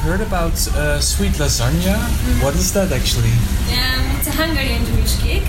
I've 0.00 0.06
heard 0.06 0.22
about 0.22 0.56
uh, 0.68 0.98
sweet 0.98 1.32
lasagna. 1.32 1.94
What 2.40 2.54
is 2.54 2.72
that 2.72 2.90
actually? 2.90 3.32
Um, 3.68 4.16
it's 4.16 4.28
a 4.28 4.32
Hungarian 4.32 4.82
Jewish 4.86 5.20
cake. 5.20 5.46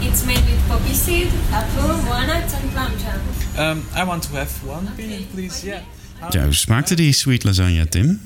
It's 0.00 0.24
made 0.24 0.44
with 0.46 0.68
poppy 0.68 0.94
seed, 0.94 1.32
apple, 1.50 2.08
walnuts 2.08 2.54
and 2.54 2.70
plum 2.70 2.92
jam. 2.98 3.20
Um, 3.58 3.82
I 3.96 4.04
want 4.04 4.22
to 4.22 4.36
have 4.36 4.52
one, 4.64 4.86
please. 5.34 5.66
Yeah. 5.66 5.80
Ja, 6.30 6.44
hoe 6.44 6.54
smaakte 6.54 6.94
die 6.94 7.12
sweet 7.12 7.44
lasagne, 7.44 7.88
Tim? 7.88 8.20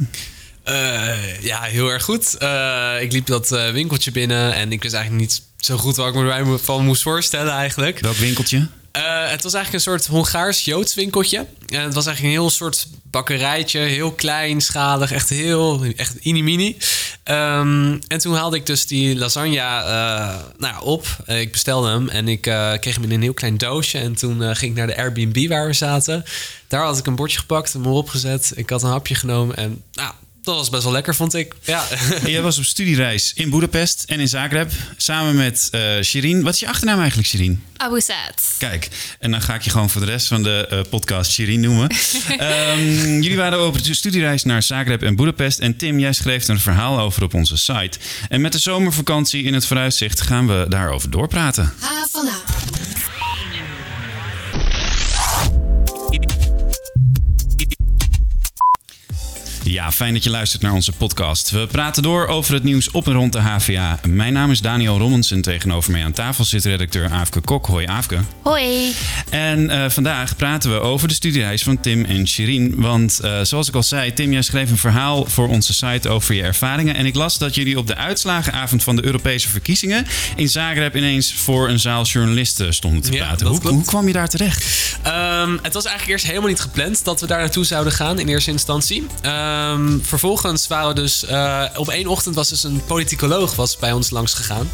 Eh, 0.63 1.41
ja, 1.41 1.63
heel 1.63 1.89
erg 1.89 2.03
goed. 2.03 2.37
Eh, 2.37 2.97
ik 3.01 3.13
liep 3.13 3.27
dat 3.27 3.53
eh, 3.53 3.71
winkeltje 3.71 4.11
binnen 4.11 4.55
en 4.55 4.73
ik 4.73 4.83
wist 4.83 4.95
eigenlijk 4.95 5.25
niet 5.25 5.43
zo 5.57 5.77
goed 5.77 5.97
wat 5.97 6.09
ik 6.09 6.15
me 6.15 6.31
erbij 6.31 6.59
van 6.59 6.85
moest 6.85 7.03
voorstellen 7.03 7.53
eigenlijk. 7.53 7.99
Welk 7.99 8.17
winkeltje? 8.17 8.69
Eh, 8.93 9.31
het 9.31 9.43
was 9.43 9.55
eigenlijk 9.55 9.73
een 9.73 9.91
soort 9.91 10.07
Hongaars-Joods 10.07 10.95
winkeltje. 10.95 11.47
En 11.69 11.81
het 11.81 11.95
was 11.95 12.07
eigenlijk 12.07 12.35
een 12.35 12.41
heel 12.41 12.51
soort 12.51 12.87
bakkerijtje. 13.03 13.79
Heel 13.79 14.13
kleinschalig. 14.13 15.13
Echt 15.13 15.29
heel... 15.29 15.85
Echt 15.97 16.25
mini 16.25 16.77
Ehm 17.23 17.99
en 18.09 18.19
toen 18.19 18.35
haalde 18.35 18.57
ik 18.57 18.67
dus 18.67 18.87
die 18.87 19.17
lasagne 19.17 19.57
eh, 19.57 20.39
nou 20.59 20.85
op. 20.85 21.07
Eh, 21.27 21.41
ik 21.41 21.53
bestelde 21.53 21.89
hem 21.89 22.09
en 22.09 22.29
ik 22.29 22.47
eh, 22.47 22.73
kreeg 22.81 22.95
hem 22.95 23.05
in 23.05 23.11
een 23.11 23.23
heel 23.23 23.35
klein 23.35 23.59
doosje. 23.59 23.99
En 23.99 24.15
toen 24.15 24.43
eh, 24.43 24.55
ging 24.55 24.71
ik 24.71 24.77
naar 24.77 24.87
de 24.87 24.97
Airbnb 24.97 25.49
waar 25.49 25.67
we 25.67 25.73
zaten. 25.73 26.25
Daar 26.69 26.85
had 26.85 26.99
ik 26.99 27.07
een 27.07 27.17
bordje 27.17 27.39
gepakt, 27.39 27.73
hem 27.73 27.85
erop 27.85 28.09
gezet. 28.09 28.53
Ik 28.55 28.71
had 28.71 28.83
een 28.83 28.91
hapje 28.91 29.15
genomen 29.15 29.57
en 29.57 29.83
nou, 29.93 30.13
dat 30.43 30.55
was 30.55 30.71
best 30.71 30.83
wel 30.83 30.93
lekker, 30.93 31.15
vond 31.15 31.35
ik. 31.35 31.55
Ja. 31.65 31.85
Jij 32.25 32.43
was 32.43 32.59
op 32.59 32.65
studiereis 32.65 33.33
in 33.35 33.51
Boedapest 33.51 34.05
en 34.07 34.21
in 34.21 34.29
Zagreb 34.29 34.71
samen 34.97 35.37
met 35.37 35.69
eh 35.71 36.01
Shirin. 36.03 36.43
Wat 36.43 36.55
is 36.55 36.61
je 36.61 36.69
achternaam 36.69 36.99
eigenlijk, 36.99 37.29
Shirin? 37.29 37.63
Abu 37.77 38.01
Saad. 38.01 38.43
Kijk, 38.59 38.89
en 39.19 39.31
dan 39.31 39.43
ga 39.43 39.55
ik 39.55 39.63
je 39.63 39.71
gewoon 39.71 39.91
voor 39.91 40.01
de 40.01 40.07
rest 40.07 40.27
van 40.27 40.43
de 40.43 40.67
eh, 40.71 40.81
podcast 40.91 41.33
Shirin 41.33 41.61
noemen. 41.61 41.91
Ehm, 42.39 43.21
jullie 43.21 43.37
waren 43.37 43.67
op 43.67 43.85
de 43.85 43.95
studiereis 43.95 44.45
naar 44.45 44.63
Zagreb 44.63 45.03
en 45.03 45.17
Boedapest. 45.17 45.59
En 45.59 45.77
Tim, 45.77 45.99
jij 45.99 46.13
schreef 46.13 46.45
er 46.45 46.51
een 46.51 46.61
verhaal 46.61 46.99
over 46.99 47.23
op 47.23 47.35
onze 47.35 47.57
site. 47.57 47.99
En 48.29 48.41
met 48.41 48.53
de 48.53 48.59
zomervakantie 48.59 49.43
in 49.43 49.55
het 49.55 49.67
vooruitzicht 49.67 50.21
gaan 50.21 50.47
we 50.47 50.67
daarover 50.69 51.11
doorpraten. 51.11 51.73
Ja, 59.73 59.93
fijn 59.93 60.13
dat 60.13 60.25
je 60.25 60.31
luistert 60.31 60.63
naar 60.63 60.73
onze 60.73 60.93
podcast. 60.93 61.51
We 61.51 61.67
praten 61.67 62.03
door 62.03 62.27
over 62.27 62.55
het 62.55 62.63
nieuws 62.63 62.91
op 62.91 63.07
en 63.07 63.13
rond 63.13 63.33
de 63.33 63.39
HVA. 63.39 63.99
Mijn 64.07 64.33
naam 64.33 64.51
is 64.51 64.61
Daniel 64.61 64.99
Rommens 64.99 65.31
en 65.31 65.43
tegenover 65.43 65.93
mij 65.93 66.05
aan 66.05 66.13
tafel 66.13 66.45
zit 66.45 66.65
redacteur 66.65 67.11
Aafke 67.11 67.41
Kok. 67.41 67.67
Hoi 67.67 67.87
Aafke. 67.87 68.19
Hoi. 68.43 68.93
En 69.31 69.71
eh, 69.71 69.91
vandaag 69.91 70.37
praten 70.37 70.73
we 70.73 70.81
over 70.81 71.09
de 71.09 71.15
studiereis 71.15 71.63
van 71.63 71.81
Tim 71.81 72.05
en 72.05 72.29
Shirin. 72.29 72.75
Want 72.77 73.21
eh, 73.21 73.41
zoals 73.43 73.69
ik 73.69 73.75
al 73.75 73.83
zei, 73.83 74.13
Tim, 74.13 74.33
jij 74.33 74.43
schreef 74.43 74.71
een 74.71 74.79
verhaal 74.79 75.25
voor 75.25 75.49
onze 75.49 75.73
site 75.75 76.09
over 76.09 76.35
je 76.35 76.43
ervaringen. 76.43 76.95
En 76.95 77.07
ik 77.07 77.15
las 77.15 77.39
dat 77.39 77.55
jullie 77.55 77.79
op 77.79 77.87
de 77.87 77.97
uitslagenavond 77.97 78.83
van 78.83 78.97
de 78.97 79.05
Europese 79.05 79.49
verkiezingen 79.49 80.07
in 80.37 80.49
Zagreb 80.49 80.97
ineens 80.97 81.35
voor 81.35 81.69
een 81.69 81.81
zaal 81.81 82.05
journalisten 82.05 82.75
stonden 82.75 83.03
te 83.03 83.11
praten. 83.11 83.47
Hoe, 83.47 83.85
kwam 83.85 84.07
je 84.07 84.13
daar 84.13 84.29
terecht? 84.29 84.65
Ehm, 85.03 85.57
het 85.63 85.75
was 85.75 85.85
eigenlijk 85.85 86.09
eerst 86.09 86.27
helemaal 86.27 86.49
niet 86.49 86.61
gepland 86.61 87.05
dat 87.05 87.21
we 87.21 87.27
daar 87.27 87.41
naartoe 87.41 87.65
zouden 87.65 87.93
gaan 87.93 88.19
in 88.19 88.29
eerste 88.29 88.51
instantie. 88.51 89.07
Ehm, 89.63 89.99
vervolgens 90.03 90.67
waren 90.67 90.89
we 90.89 90.95
dus... 90.95 91.25
eh, 91.25 91.63
op 91.77 91.89
één 91.89 92.07
ochtend 92.07 92.35
was 92.35 92.49
dus 92.49 92.63
een 92.65 92.83
politicoloog 92.87 93.55
was 93.55 93.77
bij 93.77 93.93
ons 93.93 94.11
langs 94.11 94.35
gegaan. 94.35 94.71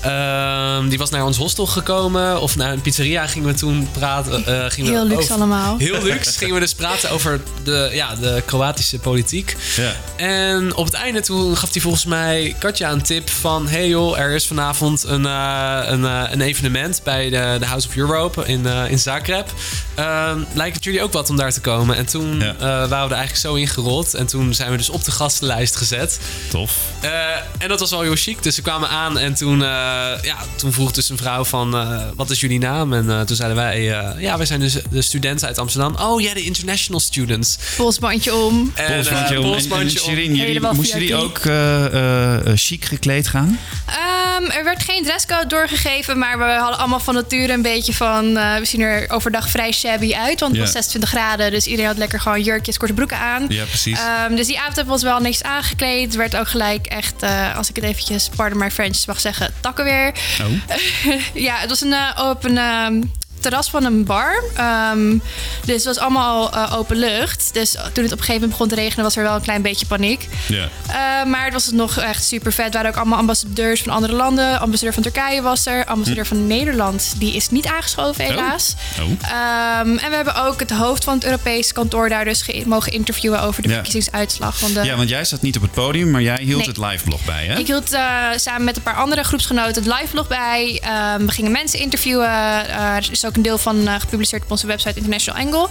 Ehm, 0.00 0.88
die 0.88 0.98
was 0.98 1.10
naar 1.10 1.24
ons 1.24 1.36
hostel 1.36 1.66
gekomen. 1.66 2.40
Of 2.40 2.56
naar 2.56 2.72
een 2.72 2.80
pizzeria 2.80 3.26
gingen 3.26 3.48
we 3.48 3.54
toen 3.54 3.88
praten. 3.98 4.46
eh, 4.46 4.64
gingen 4.70 4.90
Heel 4.92 5.02
we 5.02 5.08
luxe 5.08 5.22
over- 5.22 5.34
allemaal. 5.34 5.78
Heel 5.78 6.02
luxe. 6.02 6.38
gingen 6.38 6.54
we 6.54 6.60
dus 6.60 6.74
praten 6.74 7.10
over 7.10 7.40
de, 7.64 7.90
ja, 7.92 8.14
de 8.14 8.42
Kroatische 8.46 8.98
politiek. 8.98 9.56
Ja. 9.76 9.92
En 10.16 10.76
op 10.76 10.84
het 10.84 10.94
einde 10.94 11.20
toen 11.20 11.56
gaf 11.56 11.72
hij 11.72 11.80
volgens 11.82 12.04
mij 12.04 12.56
Katja 12.58 12.90
een 12.90 13.02
tip 13.02 13.30
van... 13.30 13.68
hey 13.68 13.88
joh, 13.88 14.18
er 14.18 14.30
is 14.30 14.46
vanavond 14.46 15.04
een, 15.04 15.26
eh, 15.26 15.78
een, 15.84 16.02
een 16.04 16.40
evenement 16.40 17.00
bij 17.04 17.30
de, 17.30 17.56
de 17.58 17.66
House 17.66 17.88
of 17.88 17.96
Europe 17.96 18.44
in, 18.46 18.66
eh, 18.66 18.90
in 18.90 18.98
Zagreb. 18.98 19.52
Ehm, 19.94 20.38
lijkt 20.54 20.74
het 20.74 20.84
jullie 20.84 21.02
ook 21.02 21.12
wat 21.12 21.30
om 21.30 21.36
daar 21.36 21.52
te 21.52 21.60
komen? 21.60 21.96
En 21.96 22.06
toen 22.06 22.38
Ja. 22.40 22.54
eh, 22.54 22.58
waren 22.60 22.88
we 22.88 22.94
er 22.94 23.20
eigenlijk 23.20 23.36
zo 23.36 23.54
ingerold. 23.54 24.14
En 24.14 24.26
toen 24.32 24.54
zijn 24.54 24.70
we 24.70 24.76
dus 24.76 24.88
op 24.90 25.04
de 25.04 25.10
gastenlijst 25.10 25.76
gezet. 25.76 26.18
Tof. 26.50 26.76
Eh, 27.00 27.10
en 27.58 27.68
dat 27.68 27.80
was 27.80 27.90
wel 27.90 28.00
heel 28.00 28.16
chic. 28.16 28.42
Dus 28.42 28.54
ze 28.54 28.62
kwamen 28.62 28.88
aan 28.88 29.18
en 29.18 29.34
toen, 29.34 29.62
eh, 29.62 29.68
ja, 30.22 30.36
toen 30.56 30.72
vroeg 30.72 30.92
dus 30.92 31.08
een 31.08 31.16
vrouw 31.16 31.44
van... 31.44 31.74
eh, 31.76 32.00
wat 32.16 32.30
is 32.30 32.40
jullie 32.40 32.58
naam? 32.58 32.92
En 32.92 33.10
eh, 33.10 33.20
toen 33.20 33.36
zeiden 33.36 33.56
wij... 33.58 33.98
eh, 34.00 34.20
ja, 34.20 34.36
wij 34.36 34.46
zijn 34.46 34.60
dus 34.60 34.76
de 34.90 35.02
studenten 35.02 35.46
uit 35.48 35.58
Amsterdam. 35.58 35.94
Oh 35.96 36.20
ja, 36.20 36.34
de 36.34 36.42
international 36.42 37.00
students. 37.00 37.58
Polsbandje 37.76 38.34
om. 38.34 38.72
En, 38.74 38.94
Polsbandje 38.94 39.38
om. 39.38 39.44
En- 39.44 39.50
En, 39.50 39.52
polsbandje 39.52 40.02
om. 40.02 40.14
Jullie, 40.14 40.60
moesten 40.60 40.98
jullie 40.98 41.14
ook 41.16 41.38
eh, 41.38 41.84
eh, 41.86 42.34
eh, 42.46 42.52
chic 42.56 42.84
gekleed 42.84 43.28
gaan? 43.28 43.58
Ehm, 43.86 44.50
er 44.50 44.64
werd 44.64 44.82
geen 44.84 45.04
dresscode 45.04 45.46
doorgegeven, 45.46 46.18
maar 46.18 46.38
we 46.38 46.44
hadden 46.44 46.78
allemaal 46.78 47.00
van 47.00 47.14
nature 47.14 47.52
een 47.52 47.62
beetje 47.62 47.94
van... 47.94 48.36
eh, 48.36 48.56
we 48.56 48.64
zien 48.64 48.80
er 48.80 49.10
overdag 49.10 49.48
vrij 49.48 49.72
shabby 49.72 50.14
uit, 50.14 50.40
want 50.40 50.52
het 50.52 50.60
was 50.60 50.72
26 50.72 51.10
graden. 51.10 51.50
Dus 51.50 51.66
iedereen 51.66 51.86
had 51.90 51.98
lekker 51.98 52.20
gewoon 52.20 52.42
jurkjes, 52.42 52.76
korte 52.76 52.94
broeken 52.94 53.18
aan. 53.18 53.44
Ja, 53.48 53.64
precies. 53.64 53.98
Ehm, 54.12 54.34
dus 54.34 54.46
die 54.46 54.58
avond 54.58 54.76
hebben 54.76 54.94
we 54.94 55.00
ons 55.00 55.10
wel 55.10 55.20
niks 55.20 55.42
aangekleed. 55.42 56.14
Werd 56.14 56.36
ook 56.36 56.48
gelijk 56.48 56.86
echt, 56.86 57.22
eh, 57.22 57.56
als 57.56 57.68
ik 57.68 57.76
het 57.76 57.84
eventjes, 57.84 58.28
pardon 58.36 58.58
my 58.58 58.70
French, 58.70 59.06
mag 59.06 59.20
zeggen, 59.20 59.54
takken 59.60 59.84
weer. 59.84 60.12
Oh. 60.40 60.76
ja, 61.48 61.56
het 61.56 61.68
was 61.68 61.80
een, 61.80 61.92
eh, 61.92 62.28
op 62.30 62.44
een 62.44 62.58
ehm, 62.58 63.02
terras 63.42 63.70
van 63.70 63.84
een 63.84 64.04
bar. 64.04 64.42
Ehm, 64.56 65.18
dus 65.64 65.74
het 65.74 65.84
was 65.84 65.98
allemaal 65.98 66.52
eh, 66.52 66.74
open 66.78 66.96
lucht. 66.96 67.50
Dus 67.52 67.70
toen 67.70 67.80
het 67.82 67.96
op 67.96 68.02
een 68.02 68.08
gegeven 68.08 68.32
moment 68.34 68.50
begon 68.50 68.68
te 68.68 68.74
regenen, 68.74 69.04
was 69.04 69.16
er 69.16 69.22
wel 69.22 69.34
een 69.34 69.40
klein 69.42 69.62
beetje 69.62 69.86
paniek. 69.86 70.28
Ja. 70.48 70.68
Eh, 70.88 71.30
maar 71.30 71.44
het 71.44 71.52
was 71.52 71.70
nog 71.70 71.98
echt 71.98 72.24
super 72.24 72.52
vet. 72.52 72.66
Er 72.66 72.72
waren 72.72 72.90
ook 72.90 72.96
allemaal 72.96 73.18
ambassadeurs 73.18 73.82
van 73.82 73.92
andere 73.92 74.12
landen. 74.12 74.60
Ambassadeur 74.60 74.92
van 74.94 75.02
Turkije 75.02 75.42
was 75.42 75.66
er. 75.66 75.84
Ambassadeur 75.84 76.26
van 76.26 76.46
Nederland. 76.46 77.14
Die 77.16 77.34
is 77.34 77.48
niet 77.50 77.66
aangeschoven, 77.66 78.24
helaas. 78.24 78.74
Oh. 79.00 79.06
Ehm, 79.22 79.96
en 79.96 80.10
we 80.10 80.14
hebben 80.16 80.34
ook 80.44 80.60
het 80.60 80.70
hoofd 80.70 81.04
van 81.04 81.14
het 81.14 81.24
Europese 81.24 81.72
kantoor 81.72 82.08
daar 82.08 82.24
dus 82.24 82.42
ge- 82.42 82.62
mogen 82.66 82.92
interviewen 82.92 83.40
over 83.42 83.62
de 83.62 83.68
Ja. 83.68 83.74
verkiezingsuitslag. 83.74 84.58
Van 84.58 84.72
de... 84.72 84.82
Ja, 84.84 84.96
want 84.96 85.08
jij 85.08 85.24
zat 85.24 85.42
niet 85.42 85.56
op 85.56 85.62
het 85.62 85.70
podium, 85.72 86.10
maar 86.10 86.22
jij 86.22 86.38
hield 86.40 86.58
Nee. 86.58 86.68
het 86.68 86.76
live 86.76 87.04
blog 87.04 87.24
bij, 87.24 87.44
hè? 87.46 87.58
Ik 87.58 87.66
hield 87.66 87.92
eh, 87.92 88.02
samen 88.36 88.64
met 88.64 88.76
een 88.76 88.82
paar 88.82 88.94
andere 88.96 89.22
groepsgenoten 89.24 89.82
het 89.82 89.92
live 90.00 90.06
blog 90.10 90.28
bij. 90.28 90.80
Ehm, 90.82 91.26
we 91.26 91.32
gingen 91.32 91.52
mensen 91.52 91.78
interviewen. 91.78 92.28
Eh, 92.28 92.96
er 92.96 93.08
is 93.10 93.26
ook 93.26 93.31
een 93.36 93.42
deel 93.42 93.58
van 93.58 93.88
eh, 93.88 93.94
gepubliceerd 94.00 94.42
op 94.42 94.50
onze 94.50 94.66
website 94.66 94.94
International 94.98 95.40
Angle. 95.44 95.68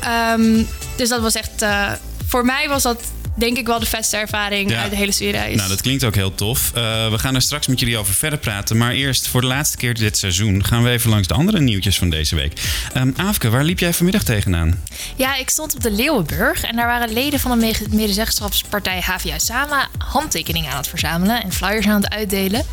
Ehm, 0.00 0.62
dus 0.96 1.08
dat 1.08 1.20
was 1.20 1.34
echt... 1.34 1.62
eh, 1.62 1.92
voor 2.26 2.44
mij 2.44 2.68
was 2.68 2.82
dat 2.82 3.00
denk 3.34 3.58
ik 3.58 3.66
wel 3.66 3.78
de 3.78 3.86
vetste 3.86 4.16
ervaring 4.16 4.70
Ja. 4.70 4.80
uit 4.82 4.90
de 4.90 4.96
hele 4.96 5.12
studiereis. 5.12 5.56
Nou, 5.56 5.68
dat 5.68 5.80
klinkt 5.80 6.04
ook 6.04 6.14
heel 6.14 6.34
tof. 6.34 6.70
Eh, 6.74 7.10
we 7.10 7.18
gaan 7.18 7.34
er 7.34 7.42
straks 7.42 7.66
met 7.66 7.80
jullie 7.80 7.96
over 7.98 8.14
verder 8.14 8.38
praten. 8.38 8.76
Maar 8.76 8.92
eerst, 8.92 9.26
voor 9.28 9.40
de 9.40 9.46
laatste 9.46 9.76
keer 9.76 9.94
dit 9.94 10.18
seizoen, 10.18 10.64
gaan 10.64 10.82
we 10.82 10.90
even 10.90 11.10
langs 11.10 11.28
de 11.28 11.34
andere 11.34 11.60
nieuwtjes 11.60 11.98
van 11.98 12.10
deze 12.10 12.34
week. 12.34 12.60
Ehm 12.94 13.10
Aafke, 13.16 13.50
waar 13.50 13.64
liep 13.64 13.78
jij 13.78 13.92
vanmiddag 13.92 14.22
tegenaan? 14.22 14.82
Ja, 15.16 15.36
ik 15.36 15.50
stond 15.50 15.74
op 15.74 15.82
de 15.82 15.90
Leeuwenburg 15.90 16.62
en 16.64 16.76
daar 16.76 16.86
waren 16.86 17.12
leden 17.12 17.40
van 17.40 17.50
de 17.50 17.56
mede- 17.66 17.86
medezeggenschapspartij 17.96 19.00
HVA 19.00 19.38
Sama 19.38 19.88
handtekeningen 19.98 20.70
aan 20.70 20.76
het 20.76 20.88
verzamelen 20.88 21.42
en 21.42 21.52
flyers 21.52 21.86
aan 21.86 22.02
het 22.02 22.12
uitdelen. 22.12 22.64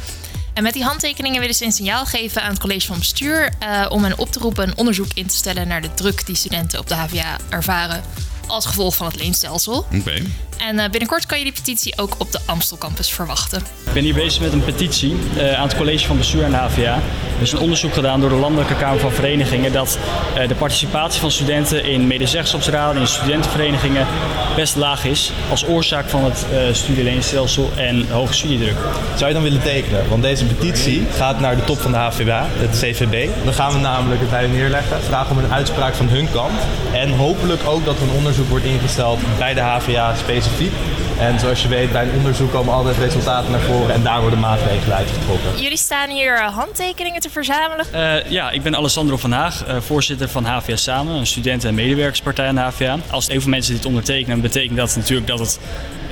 En 0.60 0.66
met 0.66 0.74
die 0.74 0.84
handtekeningen 0.84 1.40
willen 1.40 1.56
ze 1.56 1.66
een 1.66 1.72
signaal 1.72 2.06
geven 2.06 2.42
aan 2.42 2.50
het 2.50 2.60
college 2.60 2.88
van 2.88 2.98
bestuur 2.98 3.50
eh, 3.60 3.86
om 3.90 4.04
hen 4.04 4.18
op 4.18 4.32
te 4.32 4.40
roepen 4.40 4.68
een 4.68 4.78
onderzoek 4.78 5.12
in 5.14 5.28
te 5.28 5.36
stellen 5.36 5.68
naar 5.68 5.82
de 5.82 5.94
druk 5.94 6.26
die 6.26 6.36
studenten 6.36 6.80
op 6.80 6.88
de 6.88 6.96
HVA 6.96 7.38
ervaren 7.50 8.04
als 8.50 8.66
gevolg 8.66 8.96
van 8.96 9.08
het 9.08 9.16
leenstelsel. 9.16 9.86
Oké. 9.94 10.22
En 10.60 10.80
eh, 10.80 10.90
binnenkort 10.90 11.26
kan 11.26 11.38
je 11.38 11.44
die 11.44 11.54
petitie 11.54 11.98
ook 11.98 12.16
op 12.18 12.32
de 12.32 12.40
Amstel 12.46 12.78
campus 12.78 13.12
verwachten. 13.12 13.60
Ik 13.86 13.94
ben 13.94 14.04
hier 14.04 14.14
bezig 14.14 14.42
met 14.42 14.54
een 14.54 14.64
petitie 14.64 15.16
eh, 15.38 15.54
aan 15.54 15.68
het 15.68 15.78
college 15.78 16.08
van 16.08 16.18
bestuur 16.18 16.46
aan 16.46 16.52
de 16.52 16.58
HVA. 16.58 16.94
Er 17.36 17.42
is 17.42 17.52
een 17.52 17.60
onderzoek 17.60 17.94
gedaan 17.94 18.20
door 18.20 18.30
de 18.30 18.36
Landelijke 18.36 18.76
Kamer 18.76 19.00
van 19.00 19.12
Verenigingen 19.12 19.72
dat 19.72 20.00
eh, 20.36 20.48
de 20.48 20.56
participatie 20.56 21.20
van 21.22 21.32
studenten 21.32 21.86
in 21.86 22.08
medezeggenschapsraden, 22.08 23.02
in 23.02 23.08
studentenverenigingen 23.08 24.08
best 24.56 24.76
laag 24.76 25.06
is 25.06 25.32
als 25.50 25.66
oorzaak 25.68 26.10
van 26.10 26.24
het 26.24 26.46
eh 26.52 26.58
studieleenstelsel 26.72 27.72
en 27.76 28.10
hoge 28.10 28.34
studiedruk. 28.34 28.78
Zou 29.16 29.28
je 29.28 29.34
dan 29.34 29.44
willen 29.44 29.62
tekenen? 29.62 30.10
Want 30.10 30.22
deze 30.22 30.46
petitie 30.46 31.08
gaat 31.16 31.40
naar 31.40 31.56
de 31.56 31.64
top 31.64 31.80
van 31.80 31.92
de 31.92 31.98
HVA, 31.98 32.48
het 32.50 32.80
CVB. 32.80 33.30
Dan 33.44 33.54
gaan 33.54 33.72
we 33.72 33.80
namelijk 33.80 34.22
het 34.22 34.30
bij 34.30 34.48
neerleggen, 34.48 35.04
vragen 35.04 35.38
om 35.38 35.44
een 35.44 35.54
uitspraak 35.54 35.96
van 35.96 36.10
hun 36.10 36.32
kant. 36.32 36.60
En 36.94 37.10
hopelijk 37.10 37.62
ook 37.66 37.86
dat 37.86 37.96
er 37.96 38.02
een 38.02 38.18
onderzoek 38.18 38.39
wordt 38.48 38.66
ingesteld 38.66 39.20
bij 39.38 39.54
de 39.54 39.60
HVA 39.60 40.16
specifiek. 40.16 40.72
En 41.20 41.40
zoals 41.40 41.62
je 41.62 41.68
weet, 41.68 41.92
bij 41.92 42.04
een 42.04 42.16
onderzoek 42.16 42.52
komen 42.52 42.74
altijd 42.74 42.98
resultaten 42.98 43.52
naar 43.52 43.60
voren 43.60 43.94
en 43.94 44.04
daar 44.04 44.22
worden 44.22 44.40
maatregelen 44.40 44.98
uitgetrokken. 44.98 45.62
Jullie 45.62 45.78
staan 45.78 46.10
hier 46.10 46.36
eh, 46.36 46.56
handtekeningen 46.56 47.22
te 47.22 47.30
verzamelen. 47.30 47.86
Eh, 47.92 48.32
ja, 48.32 48.52
ik 48.52 48.62
ben 48.62 48.76
Alessandro 48.76 49.18
van 49.18 49.32
Haag, 49.32 49.66
eh, 49.66 49.76
voorzitter 49.80 50.30
van 50.30 50.46
HVA 50.46 50.76
Samen, 50.76 51.16
een 51.16 51.28
studenten- 51.28 51.70
en 51.70 51.76
medewerkerspartij 51.76 52.48
aan 52.48 52.56
de 52.56 52.62
HVA. 52.62 52.98
Als 53.10 53.28
heel 53.28 53.42
veel 53.42 53.50
mensen 53.50 53.74
dit 53.74 53.86
ondertekenen, 53.86 54.42
betekent 54.42 54.78
dat 54.78 54.96
natuurlijk 54.96 55.28
dat 55.28 55.40
het 55.40 55.60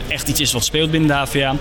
echt 0.08 0.28
iets 0.28 0.40
is 0.40 0.52
wat 0.52 0.66
speelt 0.66 0.92
binnen 0.92 1.10
de 1.10 1.16
HVA. 1.16 1.56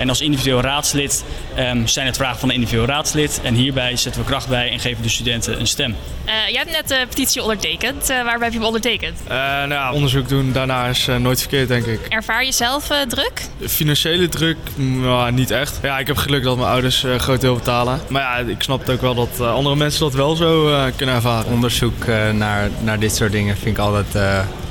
En 0.00 0.08
als 0.08 0.20
individueel 0.20 0.60
raadslid 0.60 1.24
ehm, 1.54 1.86
zijn 1.86 2.06
het 2.06 2.16
vragen 2.16 2.38
van 2.38 2.48
een 2.48 2.54
individueel 2.54 2.86
raadslid. 2.86 3.40
En 3.42 3.54
hierbij 3.54 3.96
zetten 3.96 4.20
we 4.20 4.26
kracht 4.26 4.48
bij 4.48 4.70
en 4.70 4.80
geven 4.80 5.02
de 5.02 5.08
studenten 5.08 5.60
een 5.60 5.66
stem. 5.66 5.96
Eh, 6.24 6.34
jij 6.48 6.58
hebt 6.58 6.70
net 6.70 6.88
de 6.88 7.06
petitie 7.08 7.42
ondertekend. 7.42 8.10
Uh, 8.10 8.16
waarbij 8.16 8.42
heb 8.42 8.52
je 8.52 8.58
hem 8.58 8.66
ondertekend? 8.66 9.18
Uh, 9.24 9.30
nou 9.36 9.70
ja, 9.70 9.92
onderzoek 9.92 10.28
doen 10.28 10.52
daarna 10.52 10.86
is 10.86 11.08
nooit 11.18 11.40
verkeerd, 11.40 11.68
denk 11.68 11.86
ik. 11.86 12.00
Ervaar 12.08 12.44
je 12.44 12.52
zelf 12.52 12.86
druk? 13.08 13.42
Financiële 13.66 14.28
druk? 14.28 14.56
Nou, 14.76 15.32
niet 15.32 15.50
echt. 15.50 15.78
Ja, 15.82 15.98
ik 15.98 16.06
heb 16.06 16.16
geluk 16.16 16.42
dat 16.42 16.56
mijn 16.56 16.68
ouders 16.68 17.04
groot 17.16 17.40
deel 17.40 17.54
betalen. 17.54 18.00
Maar 18.08 18.22
ja, 18.22 18.36
ik 18.36 18.62
snap 18.62 18.80
het 18.80 18.90
ook 18.90 19.00
wel 19.00 19.14
dat 19.14 19.40
andere 19.40 19.76
mensen 19.76 20.00
dat 20.00 20.14
wel 20.14 20.36
zo 20.36 20.74
kunnen 20.96 21.14
ervaren. 21.14 21.52
Onderzoek 21.52 22.06
naar, 22.32 22.70
naar 22.80 22.98
dit 22.98 23.14
soort 23.14 23.32
dingen 23.32 23.56
vind 23.56 23.76
ik 23.76 23.82
altijd 23.82 24.16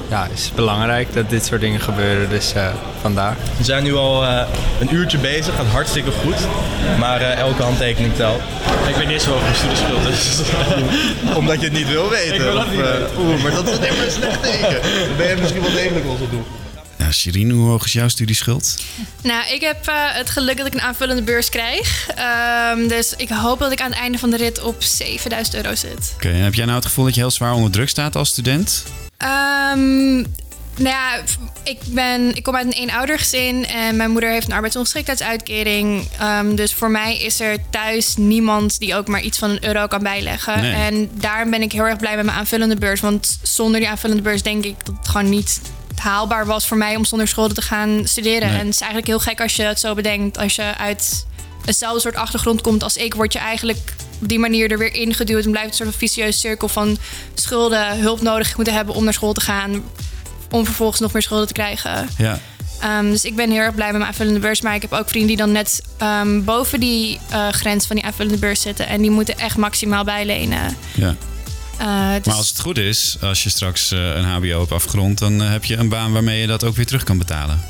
ja, 0.10 0.28
is 0.34 0.52
belangrijk 0.56 1.14
dat 1.14 1.30
dit 1.30 1.46
soort 1.46 1.62
dingen 1.62 1.80
gebeuren. 1.80 2.30
Dus 2.30 2.54
uh, 2.56 2.68
vandaar. 3.02 3.36
We 3.58 3.64
zijn 3.64 3.84
nu 3.84 3.96
al 3.96 4.24
uh, 4.24 4.42
een 4.80 4.94
uurtje 4.94 5.18
bezig, 5.18 5.56
gaat 5.56 5.66
hartstikke 5.66 6.12
goed. 6.12 6.38
Maar 7.00 7.22
uh, 7.22 7.38
elke 7.38 7.64
handtekening 7.64 8.16
telt. 8.16 8.42
Ik 8.88 8.96
weet 8.96 9.08
niet 9.08 9.22
zo 9.22 9.34
over 9.34 9.56
studieschuld. 9.56 10.04
Dus. 10.04 10.42
Omdat 11.36 11.60
je 11.60 11.66
het 11.66 11.74
niet 11.74 11.88
wil 11.88 12.10
weten. 12.10 12.34
Ik 12.36 12.42
wil 12.42 12.58
of, 12.58 12.72
niet 12.72 12.82
Oeh, 13.18 13.44
maar 13.44 13.52
dat 13.52 13.68
is 13.68 13.78
een 13.78 14.12
slecht 14.12 14.44
teken. 14.44 14.82
Dan 15.08 15.18
ben 15.18 15.28
je 15.28 15.36
misschien 15.40 15.62
wel 15.62 15.72
degelijk 15.72 16.06
onze 16.10 16.30
doel. 16.30 16.46
Ja, 17.00 17.12
Shirin, 17.12 17.50
hoe 17.52 17.70
hoog 17.70 17.86
is 17.86 17.94
jouw 17.94 18.08
studieschuld? 18.08 18.76
Nou, 19.22 19.54
ik 19.54 19.62
heb 19.62 19.78
het 20.14 20.30
geluk 20.30 20.58
dat 20.58 20.68
ik 20.68 20.74
een 20.74 20.82
aanvullende 20.82 21.22
beurs 21.22 21.50
krijg. 21.50 22.08
Um, 22.78 22.88
dus 22.88 23.14
ik 23.18 23.30
hoop 23.30 23.60
dat 23.60 23.72
ik 23.72 23.82
aan 23.82 23.90
het 23.90 24.00
einde 24.00 24.18
van 24.18 24.30
de 24.30 24.38
rit 24.38 24.62
op 24.62 24.84
7000 24.84 25.56
euro 25.56 25.76
zit. 25.76 26.14
Oké, 26.16 26.28
okay, 26.28 26.40
heb 26.40 26.54
jij 26.54 26.66
nou 26.66 26.78
het 26.78 26.86
gevoel 26.86 27.06
dat 27.06 27.16
je 27.16 27.22
heel 27.22 27.32
zwaar 27.32 27.54
onder 27.54 27.72
druk 27.72 27.90
staat 27.90 28.16
als 28.16 28.30
student? 28.30 28.84
Um, 29.74 30.26
nou 30.76 30.96
ja, 30.96 31.22
ik, 31.64 31.80
ben, 31.88 32.36
ik 32.36 32.44
kom 32.44 32.56
uit 32.56 32.66
een 32.66 32.72
eenoudergezin 32.72 33.66
en 33.66 33.96
mijn 33.96 34.12
moeder 34.12 34.30
heeft 34.30 34.48
een 34.48 34.54
arbeidsongeschiktheidsuitkering. 34.54 36.08
Um, 36.22 36.56
dus 36.56 36.74
voor 36.74 36.92
mij 36.92 37.20
is 37.20 37.40
er 37.40 37.58
thuis 37.70 38.16
niemand 38.16 38.80
die 38.80 38.96
ook 38.96 39.08
maar 39.08 39.22
iets 39.22 39.38
van 39.38 39.50
een 39.50 39.66
euro 39.66 39.88
kan 39.88 40.04
bijleggen. 40.04 40.74
En 40.74 41.10
daarom 41.14 41.50
ben 41.50 41.62
ik 41.62 41.72
heel 41.72 41.88
erg 41.88 41.98
blij 41.98 42.16
met 42.16 42.26
mijn 42.26 42.38
aanvullende 42.38 42.76
beurs. 42.76 43.02
Want 43.02 43.40
zonder 43.42 43.80
die 43.80 43.90
aanvullende 43.90 44.24
beurs 44.24 44.42
denk 44.42 44.66
ik 44.66 44.86
dat 44.86 44.96
het 44.98 45.08
gewoon 45.08 45.30
niet 45.30 45.62
haalbaar 46.00 46.46
was 46.46 46.68
voor 46.68 46.78
mij 46.78 46.96
om 46.96 47.06
zonder 47.06 47.28
schulden 47.28 47.56
te 47.56 47.62
gaan 47.62 48.02
studeren. 48.04 48.50
En 48.50 48.58
het 48.58 48.68
is 48.68 48.80
eigenlijk 48.80 49.08
heel 49.08 49.20
gek 49.20 49.42
als 49.42 49.56
je 49.56 49.64
het 49.64 49.80
zo 49.80 49.94
bedenkt. 49.94 50.38
Als 50.38 50.56
je 50.56 50.78
uit 50.78 51.26
eenzelfde 51.66 52.00
soort 52.00 52.16
achtergrond 52.16 52.62
komt 52.62 52.84
als 52.84 52.98
ik, 52.98 53.14
word 53.14 53.34
je 53.34 53.40
eigenlijk 53.40 53.94
op 54.22 54.28
die 54.28 54.40
manier 54.40 54.72
er 54.72 54.78
weer 54.78 54.94
ingeduwd. 54.94 55.46
En 55.46 55.52
blijft 55.52 55.70
een 55.70 55.76
soort 55.76 55.90
van 55.90 56.00
vicieuze 56.00 56.40
cirkel 56.40 56.68
van 56.68 56.98
schulden, 57.34 58.00
hulp 58.00 58.22
nodig 58.22 58.56
moeten 58.56 58.74
hebben 58.74 58.96
om 58.96 59.04
naar 59.04 59.14
school 59.14 59.34
te 59.34 59.42
gaan. 59.42 59.84
Om 60.52 60.66
vervolgens 60.66 61.00
nog 61.00 61.14
meer 61.14 61.22
schulden 61.22 61.48
te 61.48 61.54
krijgen. 61.54 62.10
Ja. 62.18 62.40
Um, 63.00 63.12
dus 63.12 63.26
ik 63.26 63.36
ben 63.36 63.52
heel 63.52 63.60
erg 63.60 63.76
blij 63.76 63.88
met 63.88 63.98
mijn 63.98 64.10
aanvullende 64.10 64.40
beurs. 64.40 64.62
Maar 64.62 64.76
ik 64.76 64.82
heb 64.82 64.94
ook 64.94 65.10
vrienden 65.10 65.28
die 65.28 65.38
dan 65.38 65.52
net 65.52 65.84
um, 66.02 66.44
boven 66.44 66.80
die 66.80 67.20
uh, 67.32 67.48
grens 67.50 67.86
van 67.86 67.96
die 67.96 68.06
aanvullende 68.06 68.40
beurs 68.40 68.62
zitten. 68.62 68.88
En 68.88 69.02
die 69.02 69.12
moeten 69.12 69.38
echt 69.38 69.58
maximaal 69.58 70.04
bijlenen. 70.04 70.78
Ja. 70.94 71.16
Uh, 71.82 72.14
dus... 72.16 72.26
Maar 72.26 72.36
als 72.36 72.50
het 72.50 72.60
goed 72.60 72.78
is, 72.78 73.18
als 73.22 73.44
je 73.44 73.50
straks 73.50 73.92
uh, 73.92 74.16
een 74.16 74.24
HBO 74.24 74.60
hebt 74.60 74.72
afgerond, 74.72 75.18
dan 75.18 75.40
heb 75.40 75.66
je 75.66 75.76
een 75.76 75.90
baan 75.90 76.12
waarmee 76.12 76.42
je 76.42 76.48
dat 76.48 76.64
ook 76.64 76.76
weer 76.76 76.86
terug 76.86 77.04
kan 77.04 77.18
betalen. 77.18 77.62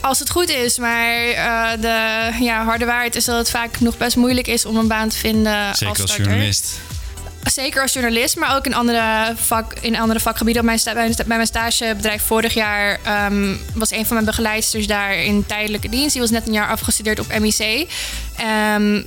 Als 0.00 0.18
het 0.18 0.30
goed 0.30 0.48
is, 0.48 0.78
maar 0.78 1.28
uh, 1.28 1.70
de 1.80 2.30
ja, 2.40 2.64
harde 2.64 2.84
waarheid 2.84 3.14
is 3.14 3.24
dat 3.24 3.38
het 3.38 3.50
vaak 3.50 3.80
nog 3.80 3.96
best 3.96 4.16
moeilijk 4.16 4.46
is 4.46 4.64
om 4.64 4.76
een 4.76 4.88
baan 4.88 5.08
te 5.08 5.16
vinden. 5.16 5.76
Zeker 5.76 6.02
als, 6.02 6.16
journalist. 6.16 6.80
Zeker 7.42 7.82
als 7.82 7.92
journalist, 7.92 8.36
maar 8.36 8.56
ook 8.56 8.66
in 8.66 8.74
andere, 8.74 9.32
vak, 9.36 9.72
in 9.80 9.96
andere 9.98 10.20
vakgebieden. 10.20 10.62
Op 10.62 10.68
mijn 10.68 10.80
bij, 10.84 11.14
bij 11.16 11.36
mijn 11.36 11.46
stagebedrijf 11.46 12.22
vorig 12.22 12.54
jaar 12.54 13.00
um, 13.30 13.60
was 13.74 13.90
een 13.90 14.06
van 14.06 14.14
mijn 14.14 14.26
begeleidsters 14.26 14.86
daar 14.86 15.16
in 15.16 15.46
tijdelijke 15.46 15.88
dienst. 15.88 16.12
Die 16.12 16.20
was 16.20 16.30
net 16.30 16.46
een 16.46 16.52
jaar 16.52 16.68
afgestudeerd 16.68 17.18
op 17.18 17.38
MIC. 17.38 17.60
Um, 17.60 17.86
ehm, 18.36 19.02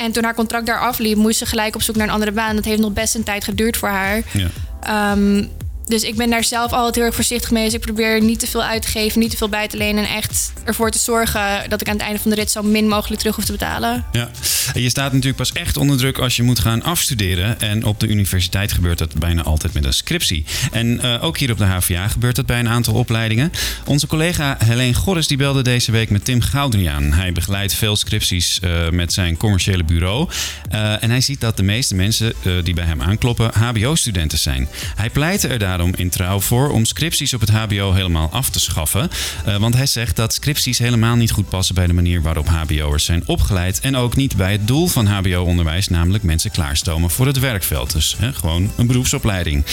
en 0.00 0.12
toen 0.12 0.24
haar 0.24 0.34
contract 0.34 0.66
daar 0.66 0.80
afliep, 0.80 1.16
moest 1.16 1.38
ze 1.38 1.46
gelijk 1.46 1.74
op 1.74 1.82
zoek 1.82 1.96
naar 1.96 2.06
een 2.06 2.12
andere 2.12 2.32
baan. 2.32 2.56
Dat 2.56 2.64
heeft 2.64 2.80
nog 2.80 2.92
best 2.92 3.14
een 3.14 3.22
tijd 3.22 3.44
geduurd 3.44 3.76
voor 3.76 3.88
haar. 3.88 4.22
Ja. 4.32 5.12
Um, 5.12 5.50
dus 5.90 6.02
ik 6.02 6.16
ben 6.16 6.30
daar 6.30 6.44
zelf 6.44 6.72
altijd 6.72 6.94
heel 6.94 7.04
erg 7.04 7.14
voorzichtig 7.14 7.50
mee. 7.50 7.64
Dus 7.64 7.74
ik 7.74 7.80
probeer 7.80 8.22
niet 8.22 8.38
te 8.38 8.46
veel 8.46 8.62
uit 8.62 8.82
te 8.82 8.88
geven, 8.88 9.20
niet 9.20 9.30
te 9.30 9.36
veel 9.36 9.48
bij 9.48 9.68
te 9.68 9.76
lenen. 9.76 10.04
En 10.04 10.16
echt 10.16 10.52
ervoor 10.64 10.90
te 10.90 10.98
zorgen 10.98 11.68
dat 11.68 11.80
ik 11.80 11.88
aan 11.88 11.94
het 11.94 12.02
einde 12.02 12.18
van 12.18 12.30
de 12.30 12.36
rit 12.36 12.50
zo 12.50 12.62
min 12.62 12.88
mogelijk 12.88 13.20
terug 13.20 13.36
hoef 13.36 13.44
te 13.44 13.52
betalen. 13.52 14.04
Ja, 14.12 14.30
en 14.74 14.82
je 14.82 14.88
staat 14.88 15.12
natuurlijk 15.12 15.36
pas 15.36 15.52
echt 15.52 15.76
onder 15.76 15.96
druk 15.96 16.18
als 16.18 16.36
je 16.36 16.42
moet 16.42 16.58
gaan 16.58 16.82
afstuderen. 16.82 17.60
En 17.60 17.84
op 17.84 18.00
de 18.00 18.06
universiteit 18.06 18.72
gebeurt 18.72 18.98
dat 18.98 19.14
bijna 19.14 19.42
altijd 19.42 19.72
met 19.72 19.84
een 19.84 19.92
scriptie. 19.92 20.44
En 20.72 20.86
uh, 20.86 21.24
ook 21.24 21.38
hier 21.38 21.50
op 21.50 21.58
de 21.58 21.64
HVA 21.64 22.08
gebeurt 22.08 22.36
dat 22.36 22.46
bij 22.46 22.58
een 22.58 22.68
aantal 22.68 22.94
opleidingen. 22.94 23.52
Onze 23.84 24.06
collega 24.06 24.56
Helene 24.64 24.94
Gorris 24.94 25.26
die 25.26 25.36
belde 25.36 25.62
deze 25.62 25.92
week 25.92 26.10
met 26.10 26.24
Tim 26.24 26.40
Goudriaan. 26.40 27.12
Hij 27.12 27.32
begeleidt 27.32 27.74
veel 27.74 27.96
scripties 27.96 28.60
uh, 28.64 28.88
met 28.90 29.12
zijn 29.12 29.36
commerciële 29.36 29.84
bureau. 29.84 30.28
Uh, 30.72 31.02
en 31.02 31.10
hij 31.10 31.20
ziet 31.20 31.40
dat 31.40 31.56
de 31.56 31.62
meeste 31.62 31.94
mensen 31.94 32.32
die 32.62 32.74
bij 32.74 32.84
hem 32.84 33.02
aankloppen 33.02 33.50
HBO-studenten 33.54 34.38
zijn. 34.38 34.68
Hij 34.94 35.10
pleit 35.10 35.42
er 35.42 35.58
daarom 35.58 35.79
in 35.88 36.10
trouw 36.10 36.40
voor 36.40 36.70
om 36.70 36.84
scripties 36.84 37.34
op 37.34 37.40
het 37.40 37.50
HBO 37.50 37.92
helemaal 37.92 38.28
af 38.30 38.50
te 38.50 38.60
schaffen. 38.60 39.10
Uh, 39.46 39.56
want 39.56 39.74
hij 39.74 39.86
zegt 39.86 40.16
dat 40.16 40.34
scripties 40.34 40.78
helemaal 40.78 41.16
niet 41.16 41.30
goed 41.30 41.48
passen 41.48 41.74
bij 41.74 41.86
de 41.86 41.92
manier 41.92 42.22
waarop 42.22 42.48
HBO'ers 42.48 43.04
zijn 43.04 43.22
opgeleid. 43.26 43.80
En 43.80 43.96
ook 43.96 44.16
niet 44.16 44.36
bij 44.36 44.52
het 44.52 44.66
doel 44.66 44.86
van 44.86 45.06
HBO-onderwijs, 45.06 45.88
namelijk 45.88 46.24
mensen 46.24 46.50
klaarstomen 46.50 47.10
voor 47.10 47.26
het 47.26 47.38
werkveld. 47.38 47.92
Dus 47.92 48.16
hè, 48.18 48.32
gewoon 48.32 48.70
een 48.76 48.86
beroepsopleiding. 48.86 49.64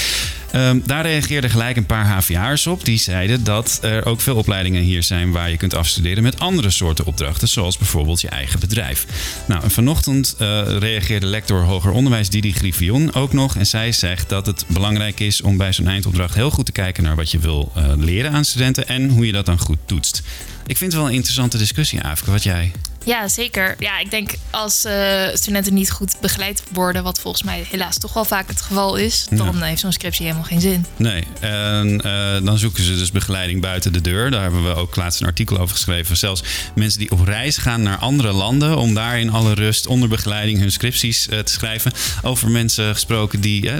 Um, 0.55 0.83
daar 0.85 1.01
reageerden 1.01 1.49
gelijk 1.49 1.77
een 1.77 1.85
paar 1.85 2.05
HVA'ers 2.05 2.67
op. 2.67 2.85
Die 2.85 2.97
zeiden 2.97 3.43
dat 3.43 3.79
er 3.81 4.05
ook 4.05 4.21
veel 4.21 4.35
opleidingen 4.35 4.81
hier 4.81 5.03
zijn 5.03 5.31
waar 5.31 5.49
je 5.49 5.57
kunt 5.57 5.75
afstuderen 5.75 6.23
met 6.23 6.39
andere 6.39 6.69
soorten 6.69 7.05
opdrachten, 7.05 7.47
zoals 7.47 7.77
bijvoorbeeld 7.77 8.21
je 8.21 8.29
eigen 8.29 8.59
bedrijf. 8.59 9.05
Nou, 9.47 9.63
en 9.63 9.71
vanochtend 9.71 10.35
uh, 10.41 10.61
reageerde 10.79 11.25
lector 11.25 11.63
hoger 11.63 11.91
onderwijs 11.91 12.29
Didi 12.29 12.53
Griffioen 12.53 13.13
ook 13.13 13.33
nog. 13.33 13.55
En 13.55 13.65
zij 13.65 13.91
zegt 13.91 14.29
dat 14.29 14.45
het 14.45 14.65
belangrijk 14.67 15.19
is 15.19 15.41
om 15.41 15.57
bij 15.57 15.73
zo'n 15.73 15.87
eindopdracht 15.87 16.35
heel 16.35 16.51
goed 16.51 16.65
te 16.65 16.71
kijken 16.71 17.03
naar 17.03 17.15
wat 17.15 17.31
je 17.31 17.39
wil 17.39 17.71
uh, 17.77 17.83
leren 17.95 18.31
aan 18.31 18.45
studenten 18.45 18.87
en 18.87 19.09
hoe 19.09 19.25
je 19.25 19.31
dat 19.31 19.45
dan 19.45 19.59
goed 19.59 19.79
toetst. 19.85 20.23
Ik 20.67 20.77
vind 20.77 20.91
het 20.91 21.01
wel 21.01 21.09
een 21.09 21.15
interessante 21.15 21.57
discussie, 21.57 22.01
Afke. 22.01 22.31
Wat 22.31 22.43
jij? 22.43 22.71
Ja, 23.05 23.27
zeker. 23.27 23.75
Ja, 23.79 23.99
ik 23.99 24.11
denk 24.11 24.31
als 24.49 24.85
uh, 24.85 25.27
studenten 25.33 25.73
niet 25.73 25.91
goed 25.91 26.15
begeleid 26.21 26.63
worden, 26.73 27.03
wat 27.03 27.19
volgens 27.19 27.43
mij 27.43 27.65
helaas 27.69 27.97
toch 27.97 28.13
wel 28.13 28.25
vaak 28.25 28.47
het 28.47 28.61
geval 28.61 28.95
is, 28.95 29.27
dan 29.29 29.61
heeft 29.61 29.79
zo'n 29.79 29.91
scriptie 29.91 30.25
helemaal 30.25 30.47
geen 30.47 30.61
zin. 30.61 30.85
Nee, 30.97 31.23
en 31.39 32.01
uh, 32.05 32.45
dan 32.45 32.57
zoeken 32.57 32.83
ze 32.83 32.95
dus 32.95 33.11
begeleiding 33.11 33.61
buiten 33.61 33.93
de 33.93 34.01
deur. 34.01 34.31
Daar 34.31 34.41
hebben 34.41 34.63
we 34.63 34.75
ook 34.75 34.95
laatst 34.95 35.21
een 35.21 35.27
artikel 35.27 35.57
over 35.57 35.75
geschreven. 35.75 36.17
Zelfs 36.17 36.43
mensen 36.75 36.99
die 36.99 37.11
op 37.11 37.21
reis 37.21 37.57
gaan 37.57 37.81
naar 37.81 37.97
andere 37.97 38.31
landen 38.31 38.77
om 38.77 38.93
daar 38.93 39.19
in 39.19 39.29
alle 39.29 39.53
rust 39.53 39.87
onder 39.87 40.09
begeleiding 40.09 40.59
hun 40.59 40.71
scripties 40.71 41.27
uh, 41.27 41.39
te 41.39 41.51
schrijven. 41.51 41.91
Over 42.21 42.49
mensen 42.49 42.93
gesproken 42.93 43.41
die, 43.41 43.71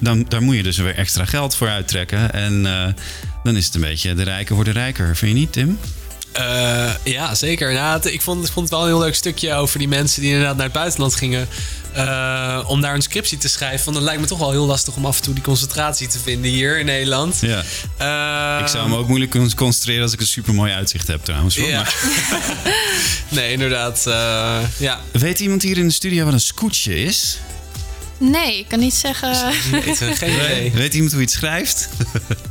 dan, 0.00 0.24
daar 0.28 0.42
moet 0.42 0.56
je 0.56 0.62
dus 0.62 0.76
weer 0.76 0.94
extra 0.94 1.24
geld 1.24 1.54
voor 1.54 1.68
uittrekken. 1.68 2.32
En 2.32 2.62
dan 3.42 3.56
is 3.56 3.66
het 3.66 3.74
een 3.74 3.80
beetje 3.80 4.14
de 4.14 4.22
rijken 4.22 4.54
worden 4.54 4.72
rijker. 4.72 5.16
Vind 5.16 5.32
je 5.32 5.38
niet, 5.38 5.52
Tim? 5.52 5.78
Uh, 6.38 6.90
ja, 7.04 7.34
zeker. 7.34 7.70
Ik, 8.02 8.22
vond, 8.22 8.46
ik 8.46 8.52
vond 8.52 8.68
het 8.68 8.70
wel 8.70 8.80
een 8.80 8.86
heel 8.86 8.98
leuk 8.98 9.14
stukje 9.14 9.54
over 9.54 9.78
die 9.78 9.88
mensen 9.88 10.20
die 10.20 10.30
inderdaad 10.30 10.56
naar 10.56 10.64
het 10.64 10.74
buitenland 10.74 11.14
gingen. 11.14 11.48
Uh, 11.96 12.64
om 12.66 12.80
daar 12.80 12.94
een 12.94 13.02
scriptie 13.02 13.38
te 13.38 13.48
schrijven. 13.48 13.84
Want 13.84 13.96
het 13.96 14.04
lijkt 14.04 14.20
me 14.20 14.26
toch 14.26 14.38
wel 14.38 14.50
heel 14.50 14.66
lastig 14.66 14.96
om 14.96 15.06
af 15.06 15.16
en 15.16 15.22
toe 15.22 15.34
die 15.34 15.42
concentratie 15.42 16.08
te 16.08 16.18
vinden 16.18 16.50
hier 16.50 16.78
in 16.78 16.86
Nederland. 16.86 17.38
Ja. 17.40 17.62
Uh, 18.56 18.62
ik 18.62 18.68
zou 18.68 18.88
me 18.88 18.96
ook 18.96 19.06
moeilijk 19.06 19.30
kunnen 19.30 19.54
concentreren 19.54 20.02
als 20.02 20.12
ik 20.12 20.20
een 20.20 20.26
super 20.26 20.54
mooi 20.54 20.72
uitzicht 20.72 21.06
heb 21.06 21.24
trouwens. 21.24 21.54
Ja. 21.54 21.86
nee, 23.28 23.52
inderdaad. 23.52 24.02
ja. 24.76 25.00
Weet 25.12 25.40
iemand 25.40 25.62
hier 25.62 25.78
in 25.78 25.86
de 25.86 25.94
studio 25.94 26.24
wat 26.24 26.32
een 26.32 26.40
scootje 26.40 27.02
is? 27.02 27.38
Nee, 28.20 28.58
ik 28.58 28.68
kan 28.68 28.78
niet 28.78 28.94
zeggen. 28.94 29.30
Nee, 29.70 29.94
geen 29.94 30.34
idee. 30.34 30.70
Weet 30.70 30.94
iemand 30.94 31.12
hoe 31.12 31.20
je 31.20 31.26
het 31.26 31.34
schrijft? 31.34 31.88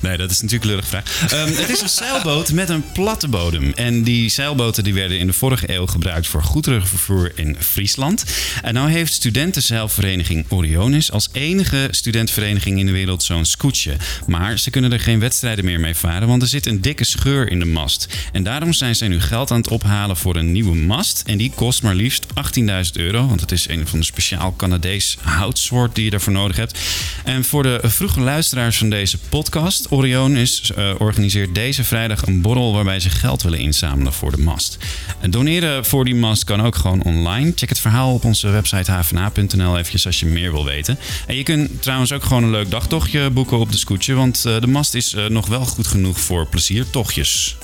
Nee, 0.00 0.16
dat 0.16 0.30
is 0.30 0.40
natuurlijk 0.40 0.64
een 0.64 0.70
lullig 0.70 0.86
vraag. 0.86 1.32
Um, 1.32 1.56
het 1.56 1.68
is 1.68 1.80
een 1.80 1.88
zeilboot 1.88 2.52
met 2.52 2.68
een 2.68 2.84
platte 2.92 3.28
bodem. 3.28 3.72
En 3.74 4.02
die 4.02 4.28
zeilboten 4.28 4.84
die 4.84 4.94
werden 4.94 5.18
in 5.18 5.26
de 5.26 5.32
vorige 5.32 5.74
eeuw 5.74 5.86
gebruikt 5.86 6.26
voor 6.26 6.42
goederenvervoer 6.42 7.32
in 7.34 7.56
Friesland. 7.58 8.24
En 8.62 8.74
nu 8.74 8.80
heeft 8.80 9.12
studentenzeilvereniging 9.12 10.44
Orionis 10.48 11.12
als 11.12 11.28
enige 11.32 11.88
studentenvereniging 11.90 12.78
in 12.78 12.86
de 12.86 12.92
wereld 12.92 13.22
zo'n 13.22 13.44
scootje. 13.44 13.96
Maar 14.26 14.58
ze 14.58 14.70
kunnen 14.70 14.92
er 14.92 15.00
geen 15.00 15.20
wedstrijden 15.20 15.64
meer 15.64 15.80
mee 15.80 15.94
varen, 15.94 16.28
want 16.28 16.42
er 16.42 16.48
zit 16.48 16.66
een 16.66 16.80
dikke 16.80 17.04
scheur 17.04 17.50
in 17.50 17.58
de 17.58 17.64
mast. 17.64 18.08
En 18.32 18.42
daarom 18.42 18.72
zijn 18.72 18.96
zij 18.96 19.08
nu 19.08 19.20
geld 19.20 19.50
aan 19.50 19.58
het 19.58 19.68
ophalen 19.68 20.16
voor 20.16 20.36
een 20.36 20.52
nieuwe 20.52 20.76
mast. 20.76 21.22
En 21.26 21.38
die 21.38 21.52
kost 21.54 21.82
maar 21.82 21.94
liefst 21.94 22.26
18.000 22.58 22.64
euro, 22.92 23.26
want 23.26 23.40
het 23.40 23.52
is 23.52 23.68
een 23.68 23.88
van 23.88 23.98
de 23.98 24.04
speciaal 24.04 24.54
Canadees 24.56 25.16
houtsoort 25.20 25.94
die 25.94 26.04
je 26.04 26.10
daarvoor 26.10 26.32
nodig 26.32 26.56
hebt. 26.56 26.78
En 27.24 27.44
voor 27.44 27.62
de 27.62 27.80
vroege 27.82 28.20
luisteraars 28.20 28.78
van 28.78 28.90
deze 28.90 29.18
podcast 29.18 29.48
Orion 29.88 30.36
is, 30.36 30.72
uh, 30.78 30.94
organiseert 30.98 31.54
deze 31.54 31.84
vrijdag 31.84 32.26
een 32.26 32.40
borrel 32.40 32.72
waarbij 32.72 33.00
ze 33.00 33.10
geld 33.10 33.42
willen 33.42 33.58
inzamelen 33.58 34.12
voor 34.12 34.30
de 34.30 34.42
mast. 34.42 34.78
En 35.20 35.30
doneren 35.30 35.84
voor 35.84 36.04
die 36.04 36.14
mast 36.14 36.44
kan 36.44 36.62
ook 36.62 36.76
gewoon 36.76 37.02
online. 37.02 37.52
Check 37.54 37.68
het 37.68 37.80
verhaal 37.80 38.14
op 38.14 38.24
onze 38.24 38.48
website 38.48 38.92
hvna.nl 38.92 39.78
eventjes 39.78 40.06
als 40.06 40.20
je 40.20 40.26
meer 40.26 40.52
wil 40.52 40.64
weten. 40.64 40.98
En 41.26 41.36
je 41.36 41.42
kunt 41.42 41.82
trouwens 41.82 42.12
ook 42.12 42.22
gewoon 42.22 42.42
een 42.42 42.50
leuk 42.50 42.70
dagtochtje 42.70 43.30
boeken 43.30 43.58
op 43.58 43.72
de 43.72 43.78
scootje, 43.78 44.14
want 44.14 44.44
uh, 44.46 44.60
de 44.60 44.66
mast 44.66 44.94
is 44.94 45.14
uh, 45.14 45.26
nog 45.26 45.46
wel 45.46 45.64
goed 45.64 45.86
genoeg 45.86 46.20
voor 46.20 46.46
pleziertochtjes. 46.46 47.56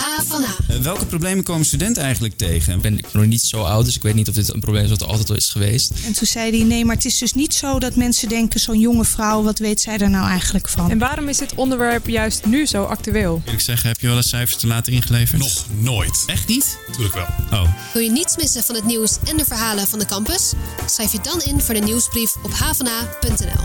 A 0.00 0.22
van 0.26 0.42
A. 0.42 0.56
Eh, 0.68 0.76
welke 0.76 1.06
problemen 1.06 1.44
komen 1.44 1.66
studenten 1.66 2.02
eigenlijk 2.02 2.36
tegen? 2.36 2.80
ben 2.80 2.98
ik 2.98 3.12
nog 3.12 3.26
niet 3.26 3.42
zo 3.42 3.62
oud, 3.62 3.84
dus 3.84 3.96
ik 3.96 4.02
weet 4.02 4.14
niet 4.14 4.28
of 4.28 4.34
dit 4.34 4.54
een 4.54 4.60
probleem 4.60 4.84
is 4.84 4.90
wat 4.90 5.00
er 5.00 5.06
altijd 5.06 5.30
al 5.30 5.36
is 5.36 5.48
geweest. 5.48 5.92
En 6.06 6.12
toen 6.12 6.26
zei 6.26 6.56
hij, 6.56 6.66
nee, 6.66 6.84
maar 6.84 6.94
het 6.94 7.04
is 7.04 7.18
dus 7.18 7.32
niet 7.32 7.54
zo 7.54 7.78
dat 7.78 7.96
mensen 7.96 8.28
denken... 8.28 8.60
zo'n 8.60 8.78
jonge 8.78 9.04
vrouw, 9.04 9.42
wat 9.42 9.58
weet 9.58 9.80
zij 9.80 9.98
er 9.98 10.10
nou 10.10 10.28
eigenlijk 10.28 10.68
van? 10.68 10.90
En 10.90 10.98
waarom 10.98 11.28
is 11.28 11.38
dit 11.38 11.54
onderwerp 11.54 12.08
juist 12.08 12.46
nu 12.46 12.66
zo 12.66 12.84
actueel? 12.84 13.40
Eerlijk 13.44 13.62
zeggen, 13.62 13.88
heb 13.88 14.00
je 14.00 14.06
wel 14.06 14.16
eens 14.16 14.28
cijfers 14.28 14.56
te 14.56 14.66
laten 14.66 14.92
ingeleverd? 14.92 15.40
Nog 15.40 15.64
nooit. 15.78 16.22
Echt 16.26 16.48
niet? 16.48 16.78
Tuurlijk 16.92 17.14
wel. 17.14 17.26
Oh. 17.60 17.68
Wil 17.92 18.02
je 18.02 18.10
niets 18.10 18.36
missen 18.36 18.62
van 18.62 18.74
het 18.74 18.84
nieuws 18.84 19.18
en 19.24 19.36
de 19.36 19.44
verhalen 19.44 19.86
van 19.86 19.98
de 19.98 20.06
campus? 20.06 20.52
Schrijf 20.86 21.12
je 21.12 21.18
dan 21.22 21.40
in 21.40 21.60
voor 21.60 21.74
de 21.74 21.80
nieuwsbrief 21.80 22.34
op 22.42 22.52
havana.nl. 22.52 23.61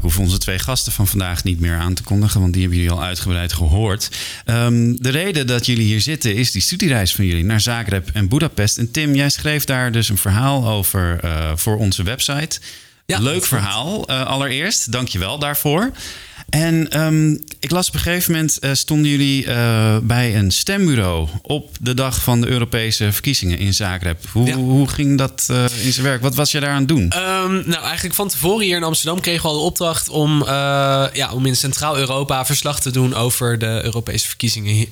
Ik 0.00 0.06
hoef 0.06 0.18
onze 0.18 0.38
twee 0.38 0.58
gasten 0.58 0.92
van 0.92 1.06
vandaag 1.06 1.44
niet 1.44 1.60
meer 1.60 1.76
aan 1.76 1.94
te 1.94 2.02
kondigen, 2.02 2.40
want 2.40 2.52
die 2.52 2.62
hebben 2.62 2.80
jullie 2.80 2.94
al 2.94 3.02
uitgebreid 3.02 3.52
gehoord. 3.52 4.10
Ehm, 4.44 4.94
de 4.96 5.08
reden 5.08 5.46
dat 5.46 5.66
jullie 5.66 5.84
hier 5.84 6.00
zitten 6.00 6.34
is 6.34 6.50
die 6.52 6.62
studiereis 6.62 7.14
van 7.14 7.24
jullie 7.24 7.44
naar 7.44 7.60
Zagreb 7.60 8.10
en 8.12 8.28
Budapest. 8.28 8.78
En 8.78 8.90
Tim, 8.90 9.14
jij 9.14 9.30
schreef 9.30 9.64
daar 9.64 9.92
dus 9.92 10.08
een 10.08 10.18
verhaal 10.18 10.68
over 10.68 11.20
eh, 11.22 11.52
voor 11.54 11.76
onze 11.76 12.02
website. 12.02 12.60
Leuk 13.06 13.44
verhaal, 13.44 14.10
uh, 14.10 14.26
allereerst. 14.26 14.92
Dank 14.92 15.08
je 15.08 15.18
wel 15.18 15.38
daarvoor. 15.38 15.92
En 16.50 16.90
ehm, 16.90 17.36
ik 17.60 17.70
las 17.70 17.88
op 17.88 17.94
een 17.94 18.00
gegeven 18.00 18.32
moment 18.32 18.58
uh, 18.60 18.70
stonden 18.72 19.10
jullie 19.10 19.46
uh, 19.46 19.96
bij 20.02 20.36
een 20.36 20.50
stembureau 20.50 21.28
op 21.42 21.76
de 21.80 21.94
dag 21.94 22.22
van 22.22 22.40
de 22.40 22.46
Europese 22.46 23.12
verkiezingen 23.12 23.58
in 23.58 23.74
Zagreb. 23.74 24.24
Hoe, 24.32 24.46
ja. 24.46 24.54
hoe 24.54 24.88
ging 24.88 25.18
dat 25.18 25.46
uh, 25.50 25.64
in 25.84 25.92
zijn 25.92 26.06
werk? 26.06 26.22
Wat 26.22 26.34
was 26.34 26.50
je 26.50 26.60
daar 26.60 26.70
aan 26.70 26.78
het 26.78 26.88
doen? 26.88 27.02
Um, 27.02 27.62
nou, 27.66 27.82
eigenlijk 27.82 28.14
van 28.14 28.28
tevoren 28.28 28.64
hier 28.64 28.76
in 28.76 28.82
Amsterdam 28.82 29.20
kregen 29.20 29.42
we 29.42 29.48
al 29.48 29.54
de 29.54 29.60
opdracht 29.60 30.08
om, 30.08 30.44
ja, 31.12 31.30
om 31.32 31.46
in 31.46 31.56
Centraal-Europa 31.56 32.46
verslag 32.46 32.80
te 32.80 32.90
doen 32.90 33.14
over 33.14 33.58
de 33.58 33.80
Europese 33.82 34.28
verkiezingen. 34.28 34.86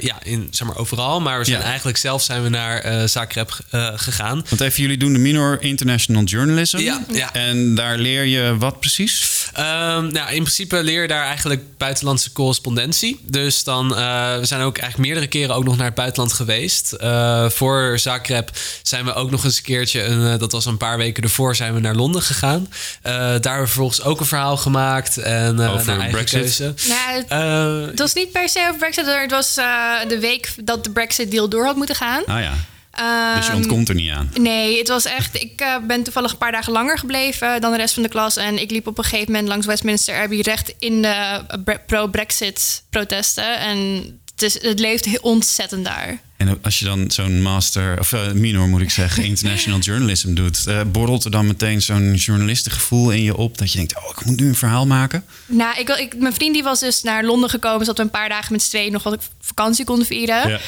ja, 0.00 0.22
in 0.22 0.48
zeg 0.50 0.66
maar 0.66 0.76
overal. 0.76 1.20
Maar 1.20 1.38
we 1.38 1.44
zijn 1.44 1.60
ja. 1.60 1.64
eigenlijk 1.64 1.98
zelf 1.98 2.22
zijn 2.22 2.42
we 2.42 2.48
naar 2.48 3.08
Zagreb 3.08 3.60
gegaan. 3.94 4.44
Want 4.48 4.60
even, 4.60 4.82
jullie 4.82 4.98
doen 4.98 5.12
de 5.12 5.18
minor 5.18 5.62
international 5.62 6.22
journalism. 6.22 6.78
Ja, 6.78 7.04
ja. 7.12 7.34
En 7.34 7.74
daar 7.74 7.98
leer 7.98 8.24
je 8.24 8.56
wat 8.58 8.80
precies? 8.80 9.46
Um, 9.58 10.12
nou, 10.12 10.32
in 10.32 10.42
principe 10.42 10.82
leer 10.82 10.97
daar 11.06 11.24
eigenlijk 11.24 11.62
buitenlandse 11.76 12.32
correspondentie. 12.32 13.20
Dus 13.22 13.64
dan, 13.64 13.92
uh, 13.92 14.38
we 14.38 14.44
zijn 14.44 14.60
ook 14.60 14.78
eigenlijk 14.78 15.08
meerdere 15.08 15.26
keren 15.26 15.54
ook 15.54 15.64
nog 15.64 15.76
naar 15.76 15.86
het 15.86 15.94
buitenland 15.94 16.32
geweest. 16.32 16.96
Uh, 17.00 17.48
voor 17.50 17.98
Zagreb 17.98 18.50
zijn 18.82 19.04
we 19.04 19.14
ook 19.14 19.30
nog 19.30 19.44
eens 19.44 19.56
een 19.56 19.62
keertje, 19.62 20.02
een, 20.04 20.20
uh, 20.20 20.38
dat 20.38 20.52
was 20.52 20.66
een 20.66 20.76
paar 20.76 20.96
weken 20.96 21.22
ervoor, 21.22 21.56
zijn 21.56 21.74
we 21.74 21.80
naar 21.80 21.94
Londen 21.94 22.22
gegaan. 22.22 22.68
daar 23.02 23.22
hebben 23.32 23.60
we 23.60 23.66
vervolgens 23.66 24.02
ook 24.02 24.20
een 24.20 24.26
verhaal 24.26 24.56
gemaakt. 24.56 25.16
En 25.16 25.60
over 25.60 25.86
naar 25.86 25.98
eigen 25.98 26.10
Brexit? 26.10 26.40
keuze. 26.40 26.74
Nou, 26.88 27.14
het, 27.14 27.90
het 27.90 27.98
was 27.98 28.14
niet 28.14 28.32
per 28.32 28.48
se 28.48 28.60
over 28.60 28.78
Brexit. 28.78 29.06
Het 29.06 29.30
was 29.30 29.54
de 30.08 30.18
week 30.20 30.54
dat 30.64 30.84
de 30.84 30.90
Brexit-deal 30.90 31.48
door 31.48 31.64
had 31.64 31.76
moeten 31.76 31.96
gaan. 31.96 32.24
Ah 32.26 32.40
ja. 32.40 32.54
Dus 33.36 33.46
je 33.46 33.54
ontkomt 33.54 33.88
er 33.88 33.94
niet 33.94 34.10
aan? 34.10 34.30
Nee, 34.40 34.78
het 34.78 34.88
was 34.88 35.04
echt. 35.04 35.42
Ik 35.42 35.60
uh, 35.60 35.76
ben 35.86 36.02
toevallig 36.02 36.32
een 36.32 36.38
paar 36.38 36.52
dagen 36.52 36.72
langer 36.72 36.98
gebleven 36.98 37.60
dan 37.60 37.70
de 37.70 37.76
rest 37.76 37.94
van 37.94 38.02
de 38.02 38.08
klas. 38.08 38.36
En 38.36 38.60
ik 38.60 38.70
liep 38.70 38.86
op 38.86 38.98
een 38.98 39.04
gegeven 39.04 39.32
moment 39.32 39.48
langs 39.48 39.66
Westminster 39.66 40.22
Abbey 40.22 40.40
recht 40.40 40.74
in 40.78 41.02
de 41.02 41.40
pro-Brexit 41.86 42.82
protesten. 42.90 43.58
En 43.58 43.78
het, 44.32 44.42
is, 44.42 44.62
het 44.62 44.78
leeft 44.78 45.20
ontzettend 45.20 45.84
daar. 45.84 46.18
En 46.36 46.58
als 46.62 46.78
je 46.78 46.84
dan 46.84 47.10
zo'n 47.10 47.42
master, 47.42 47.98
of 47.98 48.12
uh, 48.12 48.32
minor 48.32 48.68
moet 48.68 48.80
ik 48.80 48.90
zeggen, 48.90 49.24
international 49.32 49.78
journalism 49.78 50.34
doet, 50.34 50.64
uh, 50.68 50.80
borrelt 50.86 51.24
er 51.24 51.30
dan 51.30 51.46
meteen 51.46 51.82
zo'n 51.82 52.14
journalistengevoel 52.14 53.10
in 53.10 53.22
je 53.22 53.36
op 53.36 53.58
dat 53.58 53.72
je 53.72 53.76
denkt, 53.76 53.96
oh, 53.96 54.10
ik 54.10 54.24
moet 54.24 54.40
nu 54.40 54.48
een 54.48 54.54
verhaal 54.54 54.86
maken? 54.86 55.24
Nou, 55.46 55.78
ik, 55.78 55.88
ik, 55.88 56.16
mijn 56.16 56.34
vriend 56.34 56.54
die 56.54 56.62
was 56.62 56.80
dus 56.80 57.02
naar 57.02 57.24
Londen 57.24 57.50
gekomen, 57.50 57.80
zodat 57.80 57.96
we 57.96 58.02
een 58.02 58.10
paar 58.10 58.28
dagen 58.28 58.52
met 58.52 58.62
z'n 58.62 58.68
tweeën 58.68 58.92
nog 58.92 59.02
wat 59.02 59.28
vakantie 59.40 59.84
konden 59.84 60.06
vieren. 60.06 60.48
Ja. 60.48 60.58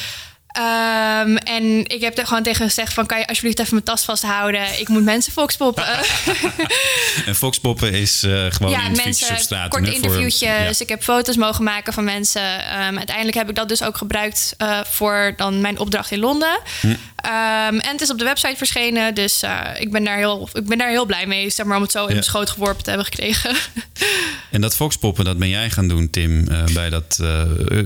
Um, 0.57 1.37
en 1.37 1.87
ik 1.87 2.01
heb 2.01 2.17
er 2.17 2.27
gewoon 2.27 2.43
tegen 2.43 2.65
gezegd 2.65 2.93
van... 2.93 3.05
kan 3.05 3.19
je 3.19 3.27
alsjeblieft 3.27 3.59
even 3.59 3.73
mijn 3.73 3.85
tas 3.85 4.03
vasthouden? 4.03 4.79
Ik 4.79 4.87
moet 4.87 5.03
mensen 5.03 5.31
foxpoppen. 5.31 5.85
en 7.25 7.35
foxpoppen 7.35 7.93
is 7.93 8.23
uh, 8.23 8.45
gewoon 8.49 8.71
ja, 8.71 8.89
mensen, 8.89 9.37
straat. 9.37 9.69
korte 9.69 9.93
interviewtjes. 9.93 10.39
Ja. 10.39 10.79
Ik 10.79 10.89
heb 10.89 11.03
foto's 11.03 11.35
mogen 11.35 11.63
maken 11.63 11.93
van 11.93 12.03
mensen. 12.03 12.41
Um, 12.87 12.97
uiteindelijk 12.97 13.37
heb 13.37 13.49
ik 13.49 13.55
dat 13.55 13.69
dus 13.69 13.83
ook 13.83 13.97
gebruikt... 13.97 14.55
Uh, 14.57 14.79
voor 14.83 15.33
dan 15.37 15.61
mijn 15.61 15.79
opdracht 15.79 16.11
in 16.11 16.19
Londen. 16.19 16.59
Hm. 16.81 16.95
Um, 17.25 17.79
en 17.79 17.91
het 17.91 18.01
is 18.01 18.09
op 18.09 18.17
de 18.17 18.23
website 18.23 18.57
verschenen. 18.57 19.15
Dus 19.15 19.43
uh, 19.43 19.61
ik, 19.79 19.91
ben 19.91 20.03
daar 20.03 20.17
heel, 20.17 20.49
ik 20.53 20.67
ben 20.67 20.77
daar 20.77 20.89
heel 20.89 21.05
blij 21.05 21.27
mee. 21.27 21.49
Zeg 21.49 21.65
maar, 21.65 21.75
om 21.75 21.81
het 21.81 21.91
zo 21.91 22.05
in 22.05 22.11
mijn 22.11 22.23
schoot 22.23 22.49
geworpen 22.49 22.83
te 22.83 22.89
hebben 22.89 23.07
gekregen. 23.07 23.55
en 24.51 24.61
dat 24.61 24.75
foxpoppen, 24.75 25.25
dat 25.25 25.37
ben 25.37 25.49
jij 25.49 25.69
gaan 25.69 25.87
doen, 25.87 26.09
Tim. 26.09 26.47
bij 26.73 26.89
dat, 26.89 27.19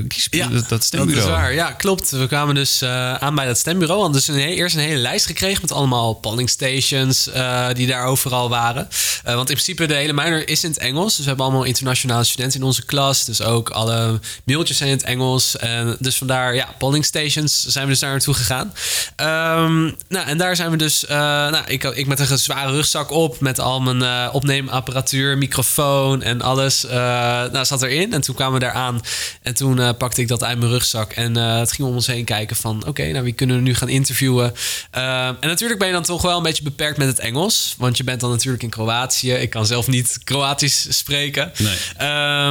kies, 0.08 0.28
ja, 0.30 0.48
dat 0.68 0.84
stembureau. 0.84 1.28
Dat 1.28 1.38
is 1.38 1.42
waar. 1.42 1.54
Ja, 1.54 1.72
klopt. 1.72 2.10
We 2.10 2.28
kwamen 2.28 2.56
dus 2.56 2.82
uh, 2.82 3.14
aan 3.14 3.36
bij 3.36 3.46
dat 3.46 3.58
stembureau. 3.58 4.00
We 4.00 4.04
hadden 4.04 4.22
dus 4.26 4.36
een, 4.36 4.50
eerst 4.50 4.76
een 4.76 4.82
hele 4.82 5.00
lijst 5.00 5.26
gekregen 5.26 5.62
met 5.62 5.72
allemaal 5.72 6.14
polling 6.14 6.50
stations 6.50 7.28
uh, 7.28 7.68
die 7.74 7.88
daar 7.88 8.06
overal 8.06 8.50
waren. 8.50 8.88
Uh, 9.28 9.34
want 9.36 9.50
in 9.50 9.56
principe 9.56 9.86
de 9.86 9.94
hele 9.94 10.14
minor 10.14 10.48
is 10.48 10.64
in 10.64 10.70
het 10.70 10.80
Engels. 10.80 11.16
Dus 11.16 11.24
we 11.24 11.28
hebben 11.28 11.46
allemaal 11.46 11.64
internationale 11.64 12.24
studenten 12.24 12.60
in 12.60 12.66
onze 12.66 12.86
klas. 12.86 13.26
Dus 13.26 13.42
ook 13.42 13.70
alle 13.70 14.20
mailtjes 14.44 14.78
zijn 14.78 14.90
in 14.90 14.96
het 14.96 15.06
Engels. 15.06 15.58
En 15.58 15.98
dus 16.00 16.18
vandaar, 16.18 16.56
ja, 16.56 16.76
polling 16.78 17.06
stations 17.06 17.66
zijn 17.66 17.86
we 17.86 17.92
dus 17.92 18.00
daar 18.00 18.12
naartoe 18.12 18.34
gegaan. 18.34 18.74
Um, 19.26 19.96
nou, 20.08 20.28
en 20.28 20.38
daar 20.38 20.56
zijn 20.56 20.72
we 20.72 20.78
dus, 20.78 21.06
nou, 21.08 21.64
ik, 21.68 21.84
ik 21.84 22.08
met 22.08 22.20
een 22.20 22.38
zware 22.38 22.72
rugzak 22.72 23.12
op 23.12 23.40
met 23.40 23.60
al 23.60 23.82
mijn 23.82 24.32
opneemapparatuur, 24.32 25.38
microfoon 25.38 26.22
en 26.22 26.42
alles. 26.42 26.86
nou, 27.52 27.66
zat 27.66 27.82
erin. 27.82 28.14
En 28.14 28.22
toen 28.22 28.36
kwamen 28.36 28.54
we 28.54 28.60
daar 28.60 28.74
aan. 28.74 29.02
En 29.42 29.54
toen 29.54 29.98
pakte 29.98 30.22
ik 30.22 30.28
dat 30.28 30.44
uit 30.44 30.60
mijn 30.60 30.72
rugzak. 30.72 31.12
En 31.12 31.36
het 31.36 31.72
ging 31.72 31.88
om 31.88 31.94
ons 31.94 32.08
heen 32.08 32.26
kijken 32.26 32.56
van 32.56 32.78
oké, 32.78 32.90
okay, 32.90 33.12
nou 33.12 33.24
wie 33.24 33.34
kunnen 33.34 33.56
we 33.56 33.62
nu 33.62 33.76
gaan 33.76 33.90
interviewen? 33.90 34.54
Uh, 34.96 35.28
en 35.28 35.38
natuurlijk 35.42 35.80
ben 35.80 35.88
je 35.88 35.94
dan 35.94 36.04
toch 36.04 36.22
wel 36.22 36.38
een 36.38 36.44
beetje 36.44 36.64
beperkt 36.64 36.98
met 36.98 37.08
het 37.08 37.20
Engels. 37.20 37.76
Want 37.78 37.98
je 37.98 38.04
bent 38.04 38.20
dan 38.20 38.30
natuurlijk 38.30 38.64
in 38.64 38.70
Kroatië. 38.70 39.32
Ik 39.32 39.50
kan 39.50 39.66
zelf 39.66 39.88
niet 39.88 40.20
Kroatisch 40.24 40.98
spreken. 40.98 41.52
Nee. 41.58 41.78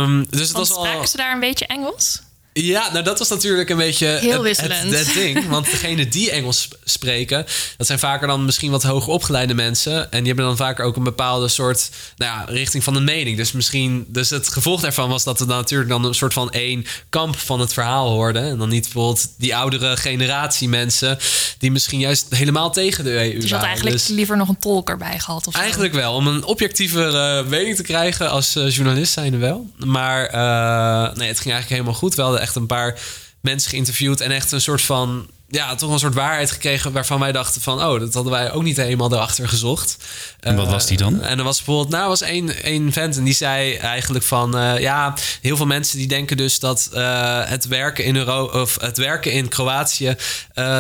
Um, 0.01 0.27
dus 0.31 0.41
het 0.41 0.53
Want 0.53 0.69
was 0.69 0.79
spraken 0.79 1.01
al... 1.01 1.07
ze 1.07 1.17
daar 1.17 1.33
een 1.33 1.41
beetje 1.41 1.67
Engels? 1.67 2.23
Ja, 2.57 2.93
nou 2.93 3.05
dat 3.05 3.19
was 3.19 3.29
natuurlijk 3.29 3.69
een 3.71 3.77
beetje 3.77 4.07
Heel 4.07 4.33
het, 4.33 4.43
wisselend. 4.43 4.91
het, 4.91 5.07
het 5.07 5.15
ding. 5.15 5.49
Want 5.49 5.71
degene 5.71 6.09
die 6.09 6.31
Engels 6.31 6.61
sp- 6.63 6.75
spreken, 6.85 7.47
dat 7.77 7.87
zijn 7.87 7.99
vaker 7.99 8.27
dan 8.27 8.45
misschien 8.45 8.71
wat 8.71 8.83
hoger 8.83 9.13
opgeleide 9.13 9.55
mensen. 9.55 10.13
En 10.13 10.19
die 10.19 10.27
hebben 10.27 10.45
dan 10.45 10.57
vaker 10.57 10.85
ook 10.85 10.97
een 10.97 11.03
bepaalde 11.05 11.49
soort 11.49 11.91
nou 12.17 12.33
ja, 12.39 12.45
richting 12.55 12.85
van 12.85 12.95
de 12.95 13.01
mening. 13.01 13.37
Dus 13.37 13.53
misschien, 13.53 14.05
dus 14.09 14.31
het 14.31 14.49
gevolg 14.49 14.81
daarvan 14.81 15.09
was 15.09 15.25
dat 15.25 15.39
we 15.39 15.47
dan 15.47 15.57
natuurlijk 15.57 15.91
dan 15.91 16.05
een 16.05 16.15
soort 16.15 16.33
van 16.33 16.51
één 16.51 16.87
kamp 17.09 17.37
van 17.39 17.61
het 17.61 17.73
verhaal 17.73 18.09
hoorden. 18.11 18.43
En 18.45 18.59
dan 18.59 18.69
niet 18.69 18.83
bijvoorbeeld 18.83 19.27
die 19.39 19.57
oudere 19.57 19.97
generatie 19.97 20.69
mensen 20.69 21.19
die 21.59 21.71
misschien 21.71 21.99
juist 22.01 22.27
helemaal 22.29 22.73
tegen 22.73 23.05
de 23.05 23.11
EU 23.11 23.23
Dus 23.25 23.33
je 23.35 23.41
had 23.41 23.51
waren. 23.51 23.67
eigenlijk 23.67 23.97
Dus- 23.97 24.09
liever 24.09 24.37
nog 24.37 24.49
een 24.49 24.59
tolk 24.59 24.89
erbij 24.91 25.19
gehad 25.19 25.47
of 25.47 25.55
zo. 25.55 25.61
Eigenlijk 25.61 25.95
wel. 25.95 26.15
Om 26.15 26.27
een 26.27 26.45
objectievere 26.45 27.45
mening 27.45 27.77
te 27.77 27.83
krijgen 27.83 28.31
als 28.31 28.57
uh, 28.57 28.71
journalist 28.71 29.13
zijnde 29.13 29.37
wel. 29.37 29.71
Maar 29.77 30.23
uh, 30.35 31.17
nee, 31.17 31.29
het 31.29 31.41
ging 31.41 31.53
eigenlijk 31.55 31.69
helemaal 31.69 31.95
goed. 31.95 32.15
We 32.15 32.23
hadden 32.23 32.43
echt 32.45 32.57
een 32.57 32.67
paar 32.67 32.99
mensen 33.41 33.71
geïnterviewd 33.71 34.21
en 34.21 34.31
echt 34.31 34.53
een 34.53 34.61
soort 34.61 34.83
van... 34.83 35.27
Ja, 35.49 35.75
toch 35.75 35.93
een 35.93 35.99
soort 35.99 36.15
waarheid 36.15 36.51
gekregen 36.51 36.93
waarvan 36.93 37.21
wij 37.21 37.33
dachten 37.33 37.61
van... 37.61 37.83
oh, 37.85 38.01
dat 38.01 38.15
hadden 38.15 38.33
wij 38.33 38.53
ook 38.53 38.63
niet 38.63 38.77
helemaal 38.77 39.13
erachter 39.13 39.49
gezocht. 39.49 39.97
En 40.41 40.57
wat 40.57 40.69
was 40.69 40.87
die 40.87 40.97
dan? 40.97 41.23
En 41.23 41.39
er 41.39 41.45
was 41.45 41.57
bijvoorbeeld... 41.57 41.89
Nou, 41.89 42.09
was 42.09 42.21
één, 42.21 42.63
één 42.63 42.93
vent 42.93 43.17
en 43.17 43.25
die 43.25 43.35
zei 43.35 43.75
eigenlijk 43.75 44.25
van... 44.25 44.59
uh, 44.59 44.79
ja, 44.79 45.15
heel 45.41 45.57
veel 45.57 45.67
mensen 45.67 45.99
die 45.99 46.07
denken 46.07 46.37
dus 46.37 46.59
dat 46.59 46.91
uh, 46.95 47.41
het 47.45 47.67
werken 47.67 48.05
in 48.05 48.17
Euro 48.17 48.45
of 48.45 48.81
het 48.81 48.97
werken 48.97 49.33
in 49.33 49.49
Kroatië... 49.49 50.17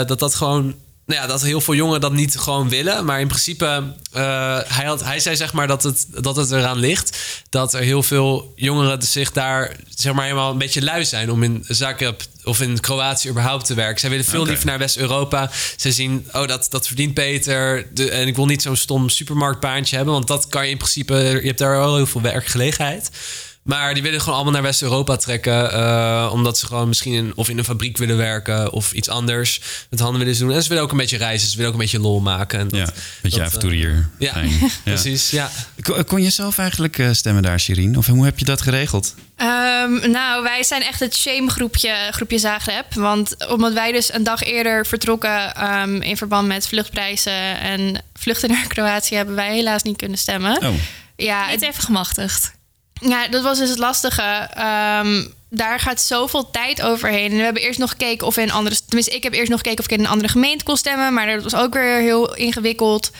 Dat 0.06 0.18
dat 0.18 0.34
gewoon 0.34 0.74
nou 1.06 1.20
ja, 1.20 1.26
dat 1.26 1.42
heel 1.42 1.60
veel 1.60 1.74
jongeren 1.74 2.00
dat 2.00 2.12
niet 2.12 2.38
gewoon 2.38 2.68
willen. 2.68 3.04
Maar 3.04 3.20
in 3.20 3.26
principe, 3.26 3.94
uh, 4.16 4.58
hij, 4.64 4.84
had, 4.84 5.04
hij 5.04 5.20
zei 5.20 5.36
zeg 5.36 5.52
maar 5.52 5.66
dat 5.66 5.82
het, 5.82 6.06
dat 6.08 6.36
het 6.36 6.50
eraan 6.50 6.78
ligt 6.78 7.18
dat 7.50 7.74
er 7.74 7.80
heel 7.80 8.02
veel 8.02 8.52
jongeren 8.56 9.02
zich 9.02 9.32
daar 9.32 9.76
zeg 9.94 10.12
maar 10.12 10.24
helemaal 10.24 10.50
een 10.50 10.58
beetje 10.58 10.82
lui 10.82 11.04
zijn 11.04 11.30
om 11.30 11.42
in 11.42 11.64
Zagreb 11.68 12.22
of 12.44 12.60
in 12.60 12.80
Kroatië 12.80 13.28
überhaupt 13.28 13.66
te 13.66 13.74
werken. 13.74 14.00
Zij 14.00 14.10
willen 14.10 14.24
veel 14.24 14.46
liever 14.46 14.66
naar 14.66 14.78
West-Europa. 14.78 15.50
Ze 15.76 15.92
zien, 15.92 16.28
oh, 16.32 16.46
dat, 16.46 16.66
dat 16.70 16.86
verdient 16.86 17.14
beter. 17.14 17.86
De, 17.94 18.10
en 18.10 18.26
ik 18.26 18.36
wil 18.36 18.46
niet 18.46 18.62
zo'n 18.62 18.76
stom 18.76 19.08
supermarktbaantje 19.08 19.96
hebben, 19.96 20.14
want 20.14 20.26
dat 20.26 20.48
kan 20.48 20.64
je 20.64 20.70
in 20.70 20.76
principe, 20.76 21.14
je 21.14 21.46
hebt 21.46 21.58
daar 21.58 21.76
wel 21.76 21.96
heel 21.96 22.06
veel 22.06 22.20
werkgelegenheid. 22.20 23.10
Maar 23.64 23.94
die 23.94 24.02
willen 24.02 24.20
gewoon 24.20 24.34
allemaal 24.34 24.52
naar 24.52 24.62
West-Europa 24.62 25.16
trekken. 25.16 25.74
uh, 25.74 26.30
omdat 26.32 26.58
ze 26.58 26.66
gewoon 26.66 26.88
misschien 26.88 27.12
in, 27.12 27.32
of 27.34 27.48
in 27.48 27.58
een 27.58 27.64
fabriek 27.64 27.96
willen 27.96 28.16
werken. 28.16 28.72
Of 28.72 28.92
iets 28.92 29.08
anders 29.08 29.60
met 29.90 30.00
handen 30.00 30.24
willen 30.24 30.38
doen. 30.38 30.52
En 30.52 30.62
ze 30.62 30.68
willen 30.68 30.82
ook 30.84 30.90
een 30.90 30.96
beetje 30.96 31.16
reizen. 31.16 31.48
Ze 31.48 31.56
willen 31.56 31.70
ook 31.72 31.76
een 31.76 31.82
beetje 31.84 32.00
lol 32.00 32.20
maken. 32.20 32.58
En 32.58 32.68
dat, 32.68 32.78
Ja, 32.78 32.88
beetje 33.22 33.38
dat, 33.38 33.46
avonturier 33.46 34.08
ja, 34.18 34.32
zijn. 34.32 34.50
Ja. 34.60 34.68
precies. 34.84 35.30
Ja. 35.30 35.50
Kon, 35.82 36.04
kon 36.04 36.22
je 36.22 36.30
zelf 36.30 36.58
eigenlijk 36.58 36.98
eh, 36.98 37.12
stemmen 37.12 37.42
daar, 37.42 37.60
Shirin? 37.60 37.96
Of 37.96 38.06
hoe 38.06 38.24
heb 38.24 38.38
je 38.38 38.44
dat 38.44 38.60
geregeld? 38.60 39.14
Um, 39.36 40.10
nou, 40.10 40.42
wij 40.42 40.62
zijn 40.62 40.82
echt 40.82 41.00
het 41.00 41.16
shame-groepje 41.16 42.08
groepje 42.10 42.38
Zagreb. 42.38 42.94
Want 42.94 43.48
omdat 43.48 43.72
wij 43.72 43.92
dus 43.92 44.12
een 44.12 44.24
dag 44.24 44.42
eerder 44.42 44.86
vertrokken 44.86 45.64
um, 45.80 46.02
in 46.02 46.16
verband 46.16 46.46
met 46.46 46.66
vluchtprijzen 46.66 47.60
en 47.60 48.02
vluchten 48.14 48.50
naar 48.50 48.66
Kroatië, 48.74 49.14
hebben 49.14 49.34
wij 49.34 49.54
helaas 49.54 49.82
niet 49.82 49.96
kunnen 49.96 50.18
stemmen. 50.18 50.62
Oh. 50.62 50.74
Ja, 51.16 51.50
Niet 51.50 51.62
even 51.62 51.82
gemachtigd. 51.82 52.52
Ja, 53.00 53.28
dat 53.28 53.42
was 53.42 53.58
dus 53.58 53.68
het 53.68 53.78
lastige. 53.78 54.48
Ehm, 54.54 55.26
daar 55.50 55.80
gaat 55.80 56.00
zoveel 56.00 56.50
tijd 56.50 56.82
overheen. 56.82 57.30
En 57.30 57.36
we 57.36 57.42
hebben 57.42 57.62
eerst 57.62 57.78
nog 57.78 57.90
gekeken 57.90 58.26
of 58.26 58.34
we 58.34 58.40
in 58.40 58.48
een 58.48 58.54
andere... 58.54 58.76
Tenminste, 58.86 59.14
ik 59.14 59.22
heb 59.22 59.32
eerst 59.32 59.50
nog 59.50 59.58
gekeken 59.58 59.78
of 59.78 59.84
ik 59.84 59.98
in 59.98 60.00
een 60.04 60.10
andere 60.10 60.28
gemeente 60.28 60.64
kon 60.64 60.76
stemmen. 60.76 61.14
Maar 61.14 61.26
dat 61.26 61.42
was 61.42 61.54
ook 61.54 61.74
weer 61.74 62.00
heel 62.00 62.34
ingewikkeld. 62.34 63.10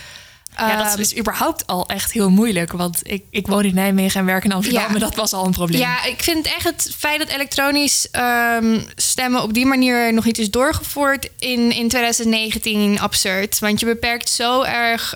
Ja, 0.57 0.75
dat 0.77 0.85
Ehm, 0.91 0.99
is 0.99 1.09
dus 1.09 1.19
überhaupt 1.19 1.67
al 1.67 1.87
echt 1.87 2.11
heel 2.11 2.29
moeilijk. 2.29 2.71
Want 2.71 2.99
ik, 3.03 3.23
ik 3.29 3.47
woon 3.47 3.63
in 3.63 3.75
Nijmegen 3.75 4.19
en 4.19 4.25
werk 4.25 4.43
in 4.43 4.51
Amsterdam. 4.51 4.83
Ja. 4.83 4.89
Maar 4.89 4.99
dat 4.99 5.15
was 5.15 5.33
al 5.33 5.45
een 5.45 5.51
probleem. 5.51 5.81
Ja, 5.81 6.03
ik 6.03 6.23
vind 6.23 6.45
echt 6.45 6.63
het 6.63 6.93
feit 6.97 7.19
dat 7.19 7.29
elektronisch 7.29 8.07
ehm, 8.11 8.79
stemmen 8.95 9.41
op 9.41 9.53
die 9.53 9.65
manier 9.65 10.13
nog 10.13 10.25
niet 10.25 10.37
is 10.37 10.49
doorgevoerd 10.49 11.29
in, 11.39 11.71
in 11.71 11.87
2019 11.87 12.99
absurd. 12.99 13.59
Want 13.59 13.79
je 13.79 13.85
beperkt 13.85 14.29
zo 14.29 14.61
erg 14.61 15.15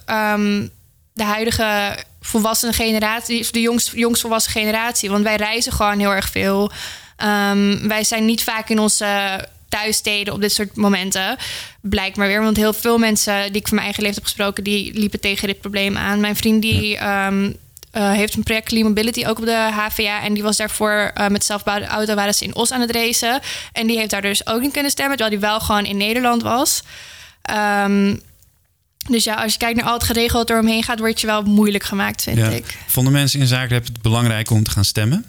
de 1.13 1.24
huidige 1.24 1.98
volwassen 2.22 2.74
generatie, 2.74 3.48
de 3.52 3.62
jongst, 3.62 3.92
jongst 3.94 4.22
volwassen 4.22 4.52
generatie. 4.52 5.10
Want 5.10 5.24
wij 5.24 5.36
reizen 5.36 5.72
gewoon 5.72 6.00
heel 6.00 6.14
erg 6.14 6.30
veel. 6.30 6.72
Ehm, 7.16 7.88
wij 7.88 8.04
zijn 8.04 8.26
niet 8.26 8.44
vaak 8.44 8.70
in 8.70 8.80
onze 8.80 9.40
thuissteden 9.70 10.34
op 10.34 10.42
dit 10.42 10.52
soort 10.52 10.76
momenten. 10.76 11.38
Blijkt 11.82 12.18
maar 12.18 12.28
weer. 12.28 12.42
Want 12.42 12.58
heel 12.58 12.74
veel 12.74 12.98
mensen 12.98 13.52
die 13.52 13.62
ik 13.62 13.68
van 13.68 13.76
mijn 13.76 13.86
eigen 13.86 14.04
leeftijd 14.04 14.16
heb 14.16 14.24
gesproken, 14.24 14.64
die 14.64 14.94
liepen 14.94 15.20
tegen 15.20 15.48
dit 15.48 15.62
probleem 15.62 15.98
aan. 15.98 16.20
Mijn 16.20 16.36
vriend 16.36 16.62
die. 16.62 16.98
ehm, 16.98 17.52
eh, 17.92 18.12
heeft 18.12 18.36
een 18.36 18.44
project 18.44 18.68
Clean 18.68 18.88
Mobility 18.88 19.26
ook 19.26 19.40
op 19.40 19.46
de 19.46 19.70
HVA. 19.72 20.22
En 20.22 20.34
die 20.34 20.44
was 20.44 20.58
daarvoor 20.58 21.12
eh, 21.14 21.28
met 21.28 21.46
zelfbouwde 21.46 21.86
auto 21.86 22.16
waren 22.16 22.34
ze 22.34 22.44
in 22.44 22.56
Os 22.56 22.72
aan 22.72 22.82
het 22.82 22.92
racen. 22.92 23.40
En 23.72 23.88
die 23.88 23.98
heeft 23.98 24.10
daar 24.10 24.22
dus 24.22 24.48
ook 24.48 24.62
niet 24.62 24.72
kunnen 24.72 24.92
stemmen, 24.92 25.18
terwijl 25.18 25.40
die 25.40 25.50
wel 25.50 25.60
gewoon 25.60 25.86
in 25.86 25.98
Nederland 25.98 26.42
was. 26.42 26.84
Ehm, 27.42 28.16
dus 29.10 29.24
ja, 29.24 29.34
als 29.34 29.51
je 29.51 29.58
kijkt 29.58 29.78
naar 29.80 29.88
al 29.88 29.94
het 29.94 30.04
geregeld 30.04 30.48
dat 30.48 30.56
er 30.58 30.62
omheen 30.63 30.84
gaat, 30.84 31.00
wordt 31.00 31.22
je 31.22 31.28
wel 31.28 31.44
moeilijk 31.44 31.84
gemaakt, 31.84 32.24
vind 32.24 32.38
Ja. 32.38 32.48
ik. 32.50 32.78
Vonden 32.88 33.13
mensen 33.13 33.39
in 33.39 33.48
Zagreb 33.48 33.86
het 33.86 34.01
belangrijk 34.01 34.50
om 34.50 34.63
te 34.63 34.72
gaan 34.72 34.86
stemmen? 34.86 35.25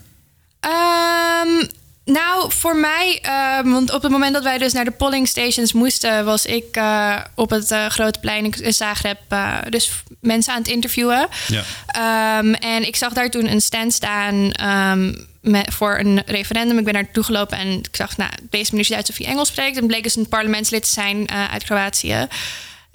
Ehm, 0.60 1.66
nou, 2.04 2.52
voor 2.52 2.76
mij, 2.76 3.18
ehm, 3.22 3.70
want 3.70 3.92
op 3.92 4.02
het 4.02 4.12
moment 4.12 4.34
dat 4.34 4.42
wij 4.42 4.58
dus 4.58 4.72
naar 4.72 4.84
de 4.84 4.90
polling 4.90 5.28
stations 5.28 5.72
moesten, 5.72 6.25
was 6.25 6.46
ik 6.46 6.64
eh, 6.76 7.16
op 7.34 7.50
het 7.50 7.70
eh, 7.70 7.87
grote 7.87 8.18
plein 8.20 8.52
in 8.60 8.72
Zagreb 8.75 9.18
uh, 9.32 9.56
dus 9.68 9.90
mensen 10.20 10.52
aan 10.52 10.58
het 10.58 10.68
interviewen. 10.68 11.28
Ja. 11.46 12.38
Um, 12.38 12.54
en 12.54 12.87
ik 12.87 12.96
zag 12.96 13.12
daar 13.12 13.30
toen 13.30 13.50
een 13.50 13.60
stand 13.60 13.92
staan 13.92 14.34
um, 14.92 15.28
met, 15.40 15.75
voor 15.75 15.99
een 15.99 16.22
referendum. 16.26 16.78
Ik 16.78 16.84
ben 16.84 16.92
daar 16.92 17.02
naartoe 17.02 17.25
gelopen 17.25 17.58
en 17.58 17.68
ik 17.78 17.96
zag, 17.96 18.16
nou, 18.16 18.30
deze 18.50 18.70
meneer 18.75 18.90
Duits 18.90 19.10
of 19.10 19.16
hij 19.16 19.26
Engels 19.26 19.49
spreekt. 19.49 19.76
En 19.76 19.87
bleek 19.87 20.02
dus 20.02 20.16
een 20.16 20.28
parlementslid 20.28 20.82
te 20.82 20.90
zijn 20.90 21.30
uit 21.30 21.64
Kroatië. 21.64 22.26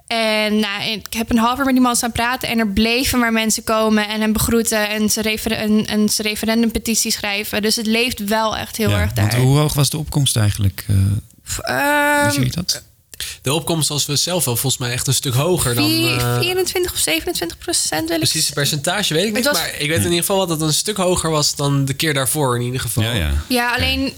En 0.07 0.59
nou, 0.59 0.83
ik 0.83 1.13
heb 1.13 1.29
een 1.29 1.37
half 1.37 1.59
uur 1.59 1.65
met 1.65 1.73
die 1.73 1.83
man 1.83 1.95
staan 1.95 2.11
praten. 2.11 2.49
En 2.49 2.59
er 2.59 2.67
bleven 2.67 3.19
maar 3.19 3.31
mensen 3.31 3.63
komen 3.63 4.07
en 4.07 4.21
hem 4.21 4.33
begroeten. 4.33 4.89
En 4.89 5.09
ze, 5.09 5.21
refer 5.21 5.51
en, 5.51 5.85
en 5.85 6.09
ze 6.09 6.21
referendumpetitie 6.21 7.11
schrijven. 7.11 7.61
Dus 7.61 7.75
het 7.75 7.87
leeft 7.87 8.23
wel 8.23 8.57
echt 8.57 8.77
heel 8.77 8.89
ja, 8.89 8.99
erg 8.99 9.13
daar. 9.13 9.29
Want 9.29 9.43
hoe 9.43 9.57
hoog 9.57 9.73
was 9.73 9.89
de 9.89 9.97
opkomst 9.97 10.37
eigenlijk? 10.37 10.85
Uh, 10.89 12.35
um, 12.37 12.51
dat? 12.51 12.83
De 13.41 13.53
opkomst 13.53 13.89
was 13.89 14.05
we 14.05 14.15
zelf 14.15 14.45
wel 14.45 14.55
volgens 14.55 14.81
mij 14.81 14.91
echt 14.91 15.07
een 15.07 15.13
stuk 15.13 15.33
hoger 15.33 15.75
dan... 15.75 15.91
Uh, 15.91 16.37
24 16.39 16.93
of 16.93 16.97
27 16.97 17.57
procent. 17.57 18.07
Precies, 18.07 18.45
het 18.45 18.53
percentage 18.53 19.13
weet 19.13 19.25
ik 19.25 19.33
niet. 19.33 19.45
Was, 19.45 19.53
maar 19.53 19.75
ik 19.77 19.87
weet 19.87 19.97
in 19.97 20.03
ieder 20.03 20.19
geval 20.19 20.37
wel 20.37 20.47
dat 20.47 20.59
het 20.59 20.67
een 20.67 20.75
stuk 20.75 20.97
hoger 20.97 21.29
was 21.29 21.55
dan 21.55 21.85
de 21.85 21.93
keer 21.93 22.13
daarvoor 22.13 22.55
in 22.55 22.61
ieder 22.61 22.79
geval. 22.79 23.03
Ja, 23.03 23.11
ja. 23.11 23.33
ja 23.47 23.75
alleen... 23.75 24.13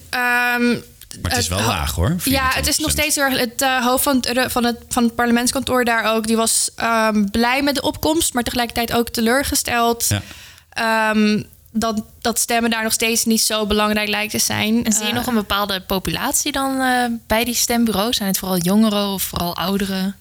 Um, 0.59 0.83
maar 1.21 1.31
het 1.31 1.39
is 1.39 1.47
wel 1.47 1.61
laag 1.61 1.91
hoor. 1.91 2.15
Ja, 2.23 2.49
het 2.53 2.67
is 2.67 2.77
nog 2.77 2.91
steeds 2.91 3.15
heel 3.15 3.23
erg. 3.23 3.39
Het 3.39 3.61
uh, 3.61 3.85
hoofd 3.85 4.03
van 4.03 4.15
het, 4.15 4.51
van, 4.51 4.63
het, 4.63 4.77
van 4.89 5.03
het 5.03 5.15
parlementskantoor 5.15 5.85
daar 5.85 6.15
ook, 6.15 6.27
die 6.27 6.35
was 6.35 6.69
um, 6.81 7.31
blij 7.31 7.63
met 7.63 7.75
de 7.75 7.81
opkomst, 7.81 8.33
maar 8.33 8.43
tegelijkertijd 8.43 8.93
ook 8.93 9.09
teleurgesteld. 9.09 10.07
Ja. 10.07 11.09
Um, 11.09 11.45
dat, 11.71 12.03
dat 12.21 12.39
stemmen 12.39 12.71
daar 12.71 12.83
nog 12.83 12.93
steeds 12.93 13.25
niet 13.25 13.41
zo 13.41 13.65
belangrijk 13.65 14.09
lijkt 14.09 14.31
te 14.31 14.39
zijn. 14.39 14.85
En 14.85 14.91
zie 14.91 15.03
je 15.03 15.09
uh, 15.09 15.15
nog 15.15 15.27
een 15.27 15.33
bepaalde 15.33 15.81
populatie 15.81 16.51
dan 16.51 16.81
uh, 16.81 17.05
bij 17.27 17.43
die 17.43 17.55
stembureaus? 17.55 18.15
Zijn 18.17 18.29
het 18.29 18.37
vooral 18.37 18.57
jongeren 18.57 19.07
of 19.07 19.23
vooral 19.23 19.55
ouderen? 19.55 20.15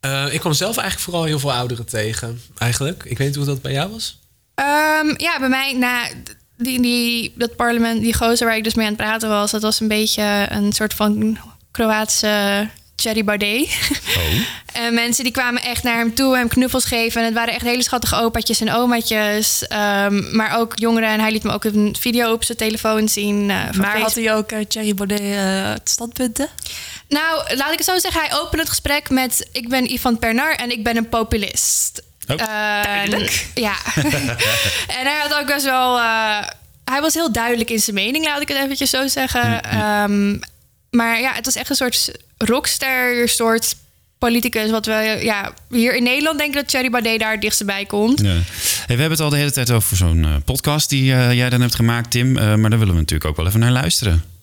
Uh, 0.00 0.34
ik 0.34 0.40
kwam 0.40 0.52
zelf 0.52 0.76
eigenlijk 0.76 1.08
vooral 1.08 1.24
heel 1.24 1.38
veel 1.38 1.52
ouderen 1.52 1.86
tegen, 1.86 2.40
eigenlijk. 2.58 3.04
Ik 3.04 3.18
weet 3.18 3.26
niet 3.26 3.36
hoe 3.36 3.46
dat 3.46 3.62
bij 3.62 3.72
jou 3.72 3.90
was. 3.90 4.18
Um, 4.54 5.14
ja, 5.16 5.38
bij 5.38 5.48
mij, 5.48 5.72
nou, 5.72 6.22
die, 6.56 6.80
die, 6.80 7.32
dat 7.34 7.56
parlement, 7.56 8.02
die 8.02 8.14
gozer 8.14 8.46
waar 8.46 8.56
ik 8.56 8.64
dus 8.64 8.74
mee 8.74 8.86
aan 8.86 8.92
het 8.92 9.00
praten 9.02 9.28
was, 9.28 9.50
dat 9.50 9.62
was 9.62 9.80
een 9.80 9.88
beetje 9.88 10.46
een 10.50 10.72
soort 10.72 10.94
van 10.94 11.38
Kroatische 11.70 12.68
Thierry 12.94 13.24
Baudet. 13.24 13.68
Oh. 14.16 14.76
en 14.84 14.94
mensen 14.94 15.24
die 15.24 15.32
kwamen 15.32 15.62
echt 15.62 15.82
naar 15.82 15.96
hem 15.96 16.14
toe, 16.14 16.36
hem 16.36 16.48
knuffels 16.48 16.84
geven. 16.84 17.20
En 17.20 17.26
het 17.26 17.34
waren 17.34 17.54
echt 17.54 17.64
hele 17.64 17.82
schattige 17.82 18.16
opaatjes 18.16 18.60
en 18.60 18.72
omaatjes. 18.72 19.62
Um, 19.62 20.36
maar 20.36 20.58
ook 20.58 20.72
jongeren. 20.78 21.08
En 21.08 21.20
hij 21.20 21.32
liet 21.32 21.42
me 21.42 21.52
ook 21.52 21.64
een 21.64 21.96
video 21.98 22.32
op 22.32 22.44
zijn 22.44 22.58
telefoon 22.58 23.08
zien. 23.08 23.40
Uh, 23.40 23.48
maar 23.48 23.72
Facebook. 23.72 24.00
had 24.02 24.14
hij 24.14 24.34
ook 24.34 24.52
uh, 24.52 24.58
Thierry 24.64 24.94
Baudet 24.94 25.20
uh, 25.20 25.72
standpunten? 25.84 26.48
Nou, 27.08 27.56
laat 27.56 27.72
ik 27.72 27.78
het 27.78 27.86
zo 27.86 27.98
zeggen. 27.98 28.20
Hij 28.20 28.34
opende 28.34 28.58
het 28.58 28.68
gesprek 28.68 29.10
met... 29.10 29.48
Ik 29.52 29.68
ben 29.68 29.92
Ivan 29.92 30.18
Pernar 30.18 30.54
en 30.54 30.70
ik 30.70 30.84
ben 30.84 30.96
een 30.96 31.08
populist. 31.08 32.02
Oh. 32.26 32.36
Ja. 33.54 33.74
en 34.98 35.06
hij 35.06 35.18
had 35.22 35.34
ook 35.40 35.46
best 35.46 35.64
wel... 35.64 35.96
Uh, 35.96 36.38
hij 36.84 37.00
was 37.00 37.14
heel 37.14 37.32
duidelijk 37.32 37.70
in 37.70 37.78
zijn 37.78 37.96
mening, 37.96 38.24
laat 38.24 38.40
ik 38.40 38.48
het 38.48 38.56
eventjes 38.56 38.90
zo 38.90 39.06
zeggen. 39.06 39.78
Um, 39.80 40.40
maar 40.90 41.20
ja, 41.20 41.32
het 41.32 41.44
was 41.44 41.56
echt 41.56 41.70
een 41.70 41.76
soort 41.76 42.10
rockster 42.38 43.28
soort 43.28 43.76
politicus. 44.18 44.70
Wat 44.70 44.86
we 44.86 45.20
ja, 45.22 45.52
hier 45.70 45.94
in 45.94 46.02
Nederland 46.02 46.38
denken 46.38 46.60
dat 46.60 46.68
Thierry 46.68 46.90
Baudet 46.90 47.20
daar 47.20 47.32
het 47.32 47.40
dichtst 47.40 47.64
bij 47.64 47.84
komt. 47.84 48.20
Ja. 48.20 48.26
Hey, 48.26 48.42
we 48.86 49.00
hebben 49.00 49.10
het 49.10 49.20
al 49.20 49.30
de 49.30 49.36
hele 49.36 49.52
tijd 49.52 49.70
over 49.70 49.96
zo'n 49.96 50.24
uh, 50.24 50.34
podcast 50.44 50.88
die 50.88 51.12
uh, 51.12 51.32
jij 51.32 51.50
dan 51.50 51.60
hebt 51.60 51.74
gemaakt, 51.74 52.10
Tim. 52.10 52.32
Maar 52.32 52.70
daar 52.70 52.78
willen 52.78 52.94
we 52.94 53.00
natuurlijk 53.00 53.30
ook 53.30 53.36
wel 53.36 53.46
even 53.46 53.60
naar 53.60 53.72
luisteren. 53.72 54.33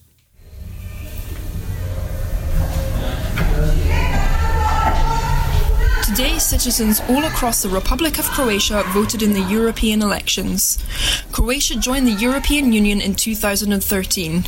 Today, 6.22 6.38
citizens 6.38 7.02
all 7.10 7.26
across 7.26 7.64
the 7.64 7.70
Republic 7.70 8.20
of 8.20 8.26
Croatia 8.26 8.84
voted 8.90 9.24
in 9.24 9.34
the 9.34 9.42
European 9.42 10.04
elections. 10.04 10.78
Croatia 11.32 11.80
joined 11.80 12.06
the 12.06 12.12
European 12.12 12.72
Union 12.72 13.02
in 13.02 13.16
2013. 13.16 14.44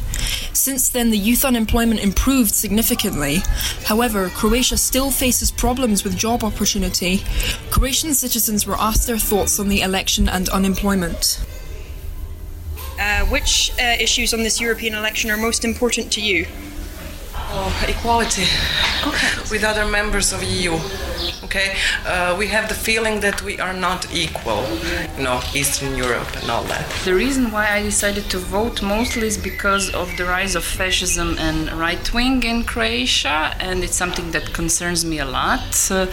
Since 0.54 0.90
then, 0.90 1.10
the 1.10 1.18
youth 1.18 1.44
unemployment 1.44 2.00
improved 2.00 2.54
significantly. 2.54 3.42
However, 3.86 4.30
Croatia 4.30 4.78
still 4.78 5.10
faces 5.10 5.50
problems 5.50 6.04
with 6.04 6.16
job 6.16 6.44
opportunity. 6.44 7.24
Croatian 7.72 8.14
citizens 8.14 8.68
were 8.68 8.80
asked 8.80 9.08
their 9.08 9.18
thoughts 9.18 9.60
on 9.60 9.68
the 9.68 9.82
election 9.82 10.30
and 10.30 10.50
unemployment. 10.50 11.44
Uh, 13.00 13.26
which 13.26 13.72
uh, 13.80 13.96
issues 14.00 14.32
on 14.32 14.44
this 14.44 14.62
European 14.62 14.94
election 14.94 15.32
are 15.32 15.38
most 15.38 15.66
important 15.66 16.12
to 16.12 16.22
you? 16.22 16.46
Oh, 17.56 17.86
equality 17.88 18.48
okay. 19.06 19.28
with 19.52 19.63
other 19.63 19.86
members 19.86 20.34
of 20.34 20.42
EU. 20.42 20.74
Okay, 21.44 21.76
uh, 22.04 22.36
we 22.39 22.48
have 22.48 22.68
the 22.68 22.74
feeling 22.74 23.20
that 23.20 23.44
we 23.44 23.60
are 23.60 23.74
not 23.74 24.12
equal, 24.12 24.66
you 25.18 25.24
know, 25.24 25.39
Eastern 25.54 25.96
Europe 25.96 26.36
and 26.42 26.50
all 26.50 26.63
that. 26.63 26.89
The 27.06 27.13
reason 27.13 27.52
why 27.52 27.70
I 27.70 27.84
decided 27.84 28.28
to 28.32 28.39
vote 28.39 28.82
mostly 28.82 29.28
is 29.28 29.38
because 29.38 29.94
of 29.94 30.10
the 30.18 30.26
rise 30.26 30.56
of 30.56 30.63
fascism 30.63 31.38
and 31.38 31.72
right 31.74 32.12
wing 32.12 32.42
in 32.42 32.63
Croatia, 32.63 33.56
and 33.60 33.84
it's 33.84 33.96
something 33.96 34.32
that 34.32 34.52
concerns 34.52 35.06
me 35.06 35.20
a 35.20 35.26
lot 35.26 35.92
uh, 35.92 36.08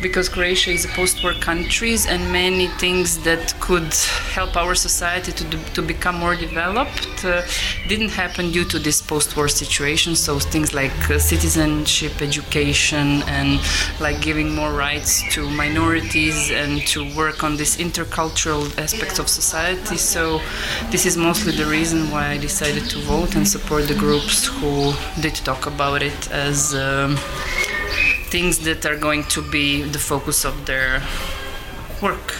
because 0.00 0.28
Croatia 0.28 0.70
is 0.70 0.84
a 0.84 0.88
post-war 0.88 1.32
country, 1.40 1.96
and 2.08 2.30
many 2.30 2.68
things 2.78 3.18
that 3.24 3.58
could 3.58 3.92
help 4.36 4.56
our 4.56 4.76
society 4.76 5.32
to 5.32 5.44
do, 5.44 5.58
to 5.74 5.82
become 5.82 6.14
more 6.14 6.36
developed 6.36 7.07
uh, 7.24 7.42
didn't 7.88 8.10
happen 8.10 8.50
due 8.50 8.64
to 8.64 8.78
this 8.78 9.00
post-war 9.00 9.48
situation. 9.48 10.14
So 10.16 10.38
things 10.38 10.74
like 10.74 11.10
uh, 11.10 11.18
citizenship, 11.18 12.22
education, 12.22 13.22
and 13.26 13.60
like 14.00 14.20
giving 14.20 14.54
more 14.54 14.72
rights 14.72 15.22
to 15.34 15.48
minorities 15.50 16.50
and 16.50 16.86
to 16.88 17.14
work 17.16 17.44
on 17.44 17.56
this 17.56 17.76
intercultural 17.76 18.66
aspects 18.78 19.18
of 19.18 19.28
society. 19.28 19.96
So 19.96 20.40
this 20.90 21.06
is 21.06 21.16
mostly 21.16 21.52
the 21.52 21.66
reason 21.66 22.10
why 22.10 22.28
I 22.28 22.38
decided 22.38 22.84
to 22.90 22.98
vote 23.00 23.36
and 23.36 23.46
support 23.46 23.88
the 23.88 23.94
groups 23.94 24.46
who 24.46 24.92
did 25.20 25.34
talk 25.36 25.66
about 25.66 26.02
it 26.02 26.30
as 26.30 26.74
um, 26.74 27.16
things 28.30 28.58
that 28.60 28.84
are 28.86 28.96
going 28.96 29.24
to 29.24 29.42
be 29.50 29.82
the 29.82 29.98
focus 29.98 30.44
of 30.44 30.66
their 30.66 31.02
work. 32.02 32.34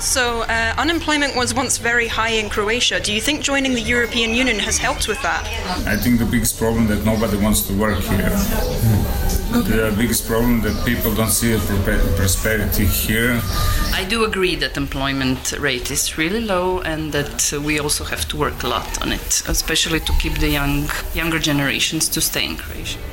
Also, 0.00 0.40
uh, 0.48 0.74
unemployment 0.78 1.36
was 1.36 1.52
once 1.52 1.76
very 1.76 2.08
high 2.08 2.30
in 2.30 2.48
Croatia. 2.48 3.00
Do 3.00 3.12
you 3.12 3.20
think 3.20 3.42
joining 3.42 3.74
the 3.74 3.82
European 3.82 4.30
Union 4.32 4.58
has 4.58 4.78
helped 4.78 5.06
with 5.06 5.20
that? 5.20 5.44
I 5.86 5.94
think 5.94 6.18
the 6.18 6.24
biggest 6.24 6.56
problem 6.58 6.86
that 6.86 7.04
nobody 7.04 7.36
wants 7.36 7.60
to 7.68 7.74
work 7.74 7.98
here. 7.98 8.30
The 9.52 9.94
biggest 9.98 10.26
problem 10.26 10.62
that 10.62 10.74
people 10.86 11.14
don't 11.14 11.28
see 11.28 11.54
prosperity 12.16 12.86
here. 12.86 13.42
I 13.92 14.06
do 14.08 14.24
agree 14.24 14.56
that 14.56 14.78
employment 14.78 15.52
rate 15.58 15.90
is 15.90 16.16
really 16.16 16.40
low 16.40 16.80
and 16.80 17.12
that 17.12 17.52
uh, 17.52 17.60
we 17.60 17.78
also 17.78 18.04
have 18.04 18.26
to 18.28 18.38
work 18.38 18.62
a 18.62 18.68
lot 18.68 19.02
on 19.02 19.12
it, 19.12 19.42
especially 19.48 20.00
to 20.00 20.12
keep 20.14 20.38
the 20.38 20.48
young 20.48 20.88
younger 21.12 21.38
generations 21.38 22.08
to 22.08 22.22
stay 22.22 22.46
in 22.46 22.56
Croatia. 22.56 23.09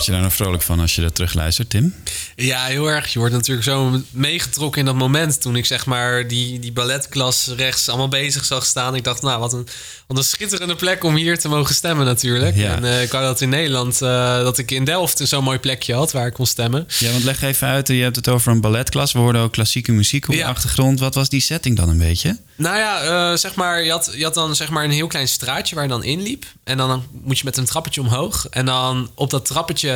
Word 0.00 0.12
je 0.12 0.18
daar 0.18 0.28
nou 0.28 0.42
vrolijk 0.42 0.62
van 0.62 0.80
als 0.80 0.94
je 0.94 1.02
dat 1.02 1.14
terugluistert, 1.14 1.70
Tim? 1.70 1.94
Ja, 2.36 2.64
heel 2.64 2.90
erg. 2.90 3.12
Je 3.12 3.18
wordt 3.18 3.34
natuurlijk 3.34 3.66
zo 3.66 4.00
meegetrokken 4.10 4.80
in 4.80 4.86
dat 4.86 4.94
moment. 4.94 5.40
Toen 5.40 5.56
ik 5.56 5.66
zeg 5.66 5.86
maar 5.86 6.28
die, 6.28 6.58
die 6.58 6.72
balletklas 6.72 7.50
rechts 7.56 7.88
allemaal 7.88 8.08
bezig 8.08 8.44
zag 8.44 8.66
staan. 8.66 8.94
Ik 8.94 9.04
dacht, 9.04 9.22
nou, 9.22 9.40
wat 9.40 9.52
een, 9.52 9.66
wat 10.06 10.16
een 10.16 10.24
schitterende 10.24 10.74
plek 10.74 11.04
om 11.04 11.14
hier 11.14 11.38
te 11.38 11.48
mogen 11.48 11.74
stemmen 11.74 12.06
natuurlijk. 12.06 12.56
Ja. 12.56 12.74
En 12.74 12.84
eh, 12.84 13.02
ik 13.02 13.10
wou 13.10 13.24
dat 13.24 13.40
in 13.40 13.48
Nederland, 13.48 14.02
eh, 14.02 14.36
dat 14.36 14.58
ik 14.58 14.70
in 14.70 14.84
Delft 14.84 15.20
zo'n 15.24 15.44
mooi 15.44 15.58
plekje 15.58 15.94
had 15.94 16.12
waar 16.12 16.26
ik 16.26 16.32
kon 16.32 16.46
stemmen. 16.46 16.86
Ja, 16.98 17.10
want 17.10 17.24
leg 17.24 17.42
even 17.42 17.68
uit, 17.68 17.88
je 17.88 17.94
hebt 17.94 18.16
het 18.16 18.28
over 18.28 18.52
een 18.52 18.60
balletklas. 18.60 19.12
We 19.12 19.18
hoorden 19.18 19.42
ook 19.42 19.52
klassieke 19.52 19.92
muziek 19.92 20.28
op 20.28 20.34
de 20.34 20.44
achtergrond. 20.44 21.00
Wat 21.00 21.14
was 21.14 21.28
die 21.28 21.40
setting 21.40 21.76
dan 21.76 21.88
een 21.88 21.98
beetje? 21.98 22.36
Nou 22.60 22.76
ja, 22.76 23.00
eh, 23.00 23.36
zeg 23.36 23.54
maar, 23.54 23.84
je 23.84 23.90
had, 23.90 24.12
je 24.16 24.24
had 24.24 24.34
dan 24.34 24.56
zeg 24.56 24.70
maar 24.70 24.84
een 24.84 24.90
heel 24.90 25.06
klein 25.06 25.28
straatje 25.28 25.74
waar 25.74 25.84
je 25.84 25.90
dan 25.90 26.04
inliep. 26.04 26.44
En 26.64 26.76
dan 26.76 27.04
moet 27.22 27.38
je 27.38 27.44
met 27.44 27.56
een 27.56 27.64
trappetje 27.64 28.00
omhoog. 28.00 28.46
En 28.50 28.66
dan 28.66 29.10
op 29.14 29.30
dat 29.30 29.46
trappetje, 29.46 29.89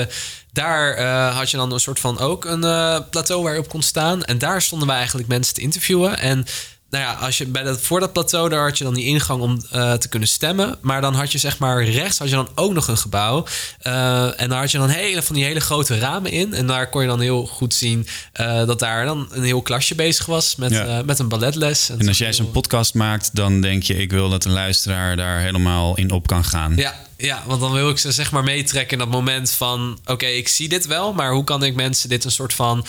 daar 0.53 0.95
eh, 0.95 1.37
had 1.37 1.51
je 1.51 1.57
dan 1.57 1.73
een 1.73 1.81
soort 1.81 2.01
van 2.01 2.19
ook 2.19 2.45
een 2.45 2.65
eh, 2.65 2.99
plateau 3.11 3.43
waar 3.43 3.53
je 3.53 3.59
op 3.59 3.69
kon 3.69 3.83
staan. 3.83 4.25
En 4.25 4.39
daar 4.39 4.63
stonden 4.63 4.89
wij 4.89 4.97
eigenlijk 4.97 5.29
mensen 5.29 5.55
te 5.55 5.61
interviewen. 5.61 6.19
En 6.19 6.47
nou 6.95 7.07
ja, 7.07 7.13
als 7.13 7.39
je 7.39 7.47
bij 7.47 7.63
dat, 7.63 7.81
voor 7.81 8.01
dat 8.01 8.13
plateau, 8.13 8.49
daar 8.49 8.63
had 8.63 8.79
je 8.79 8.85
dan 8.85 8.95
die 8.95 9.05
ingang 9.05 9.41
om 9.41 9.63
eh, 9.71 9.93
te 9.93 10.09
kunnen 10.09 10.29
stemmen. 10.29 10.79
Maar 10.81 11.01
dan 11.01 11.15
had 11.15 11.33
je 11.33 11.39
zeg 11.39 11.59
maar 11.59 11.85
rechts 11.85 12.19
had 12.19 12.29
je 12.29 12.35
dan 12.35 12.49
ook 12.55 12.73
nog 12.73 12.89
een 12.89 12.97
gebouw. 12.97 13.45
Eh, 13.79 14.41
en 14.41 14.49
daar 14.49 14.61
had 14.61 14.71
je 14.71 14.79
dan 14.79 14.89
hele, 14.89 15.23
van 15.23 15.35
die 15.35 15.45
hele 15.45 15.61
grote 15.61 15.99
ramen 15.99 16.31
in. 16.31 16.55
En 16.55 16.67
daar 16.67 16.89
kon 16.89 17.03
je 17.03 17.09
dan 17.09 17.21
heel 17.21 17.47
goed 17.47 17.75
zien 17.75 18.07
eh, 18.33 18.67
dat 18.67 18.79
daar 18.79 19.05
dan 19.05 19.29
een 19.31 19.43
heel 19.43 19.63
klasje 19.63 19.95
bezig 19.95 20.27
was 20.27 20.57
met, 20.57 20.73
Ja. 20.73 21.03
met 21.05 21.19
een 21.19 21.29
balletles. 21.29 21.89
En 21.91 22.09
als 22.09 22.19
jij 22.19 22.33
zo'n 22.33 22.51
podcast 22.51 22.95
maakt, 22.95 23.31
dan 23.33 23.61
denk 23.61 23.83
je... 23.83 23.97
ik 23.97 24.11
wil 24.11 24.31
dat 24.31 24.45
een 24.45 24.53
luisteraar 24.53 25.17
daar 25.17 25.41
helemaal 25.41 25.97
in 25.97 26.11
op 26.11 26.27
kan 26.27 26.45
gaan. 26.45 26.77
Ja, 26.77 26.95
ja, 27.17 27.43
want 27.47 27.61
dan 27.61 27.73
wil 27.73 27.91
ik 27.91 27.99
ze 27.99 28.13
zeg 28.13 28.31
maar 28.31 28.45
meetrekken 28.45 28.93
in 28.93 28.99
dat 28.99 29.13
moment 29.13 29.51
van... 29.51 29.99
oké, 30.07 30.27
ik 30.27 30.49
zie 30.49 30.69
dit 30.69 30.87
wel, 30.87 31.13
maar 31.13 31.33
hoe 31.33 31.45
kan 31.45 31.65
ik 31.65 31.75
mensen 31.75 32.09
dit 32.09 32.25
een 32.25 32.31
soort 32.31 32.55
van 32.55 32.87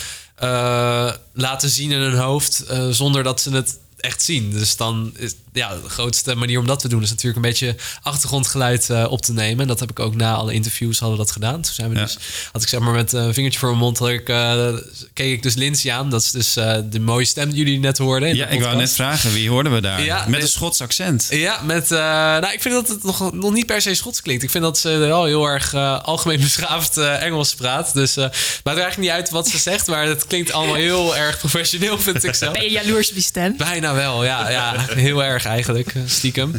laten 1.33 1.69
zien 1.69 1.91
in 1.91 1.99
hun 1.99 2.17
hoofd... 2.17 2.63
zonder 2.89 3.23
dat 3.23 3.41
ze 3.41 3.51
het 3.51 3.77
echt 3.97 4.21
zien. 4.21 4.51
Dus 4.51 4.77
dan 4.77 5.11
is 5.15 5.35
ja, 5.55 5.75
de 5.83 5.89
grootste 5.89 6.35
manier 6.35 6.59
om 6.59 6.67
dat 6.67 6.79
te 6.79 6.87
doen... 6.87 7.03
is 7.03 7.09
natuurlijk 7.09 7.35
een 7.35 7.49
beetje 7.51 7.75
achtergrondgeluid 8.01 8.89
eh, 8.89 9.05
op 9.09 9.21
te 9.21 9.33
nemen. 9.33 9.61
En 9.61 9.67
dat 9.67 9.79
heb 9.79 9.89
ik 9.89 9.99
ook 9.99 10.15
na 10.15 10.33
alle 10.33 10.53
interviews 10.53 10.99
hadden 10.99 11.17
we 11.17 11.23
dat 11.23 11.33
gedaan. 11.33 11.61
Toen 11.61 11.73
zijn 11.73 11.89
we 11.89 11.95
dus, 11.95 12.17
had 12.51 12.61
ik 12.61 12.67
zeg 12.67 12.79
maar 12.79 12.93
met 12.93 13.13
een 13.13 13.33
vingertje 13.33 13.59
voor 13.59 13.69
mijn 13.69 13.81
mond... 13.81 13.97
Had 13.97 14.09
ik, 14.09 14.29
eh, 14.29 14.73
keek 15.13 15.31
ik 15.31 15.43
dus 15.43 15.53
Lindsay 15.55 15.91
aan. 15.91 16.09
Dat 16.09 16.21
is 16.21 16.31
dus 16.31 16.55
eh, 16.55 16.77
de 16.89 16.99
mooie 16.99 17.25
stem 17.25 17.49
die 17.49 17.57
jullie 17.57 17.79
net 17.79 17.97
hoorden. 17.97 18.29
in 18.29 18.35
Ja, 18.35 18.47
ik 18.47 18.61
wou 18.61 18.75
net 18.75 18.93
vragen, 18.93 19.33
wie 19.33 19.49
hoorden 19.49 19.73
we 19.73 19.81
daar? 19.81 20.03
Ja, 20.03 20.25
Met 20.27 20.41
een 20.41 20.47
Schots 20.47 20.81
accent. 20.81 21.27
Ja, 21.29 21.61
met, 21.61 21.91
eh, 21.91 21.99
nou, 21.99 22.53
ik 22.53 22.61
vind 22.61 22.73
dat 22.73 22.87
het 22.87 23.03
nog, 23.03 23.33
nog 23.33 23.53
niet 23.53 23.65
per 23.65 23.81
se 23.81 23.95
Schots 23.95 24.21
klinkt. 24.21 24.43
Ik 24.43 24.49
vind 24.49 24.63
dat 24.63 24.77
ze 24.77 24.89
wel 24.89 25.25
heel 25.25 25.47
erg 25.47 25.73
algemeen 26.03 26.39
beschaafd 26.49 26.97
eh, 26.97 27.21
Engels 27.21 27.55
praat. 27.55 27.93
Dus, 27.93 28.17
eh 28.17 28.23
maakt 28.23 28.77
er 28.77 28.83
eigenlijk 28.83 28.97
niet 28.97 29.09
uit 29.09 29.29
wat 29.29 29.47
ze 29.47 29.57
zegt, 29.69 29.87
maar 29.87 30.05
het 30.05 30.27
klinkt 30.27 30.51
allemaal 30.51 30.75
heel 30.75 31.15
erg 31.15 31.37
professioneel, 31.37 31.99
vind 31.99 32.23
ik 32.23 32.35
zelf. 32.35 32.53
Ben 32.53 32.63
je 32.63 32.69
jaloers 32.69 33.07
op 33.07 33.13
die 33.13 33.23
stem? 33.23 33.57
Bijna 33.57 33.93
wel, 33.93 34.23
ja, 34.23 34.49
ja. 34.49 34.85
Heel 34.87 35.23
erg 35.23 35.44
eigenlijk, 35.45 35.95
eh, 35.95 36.01
stiekem. 36.05 36.55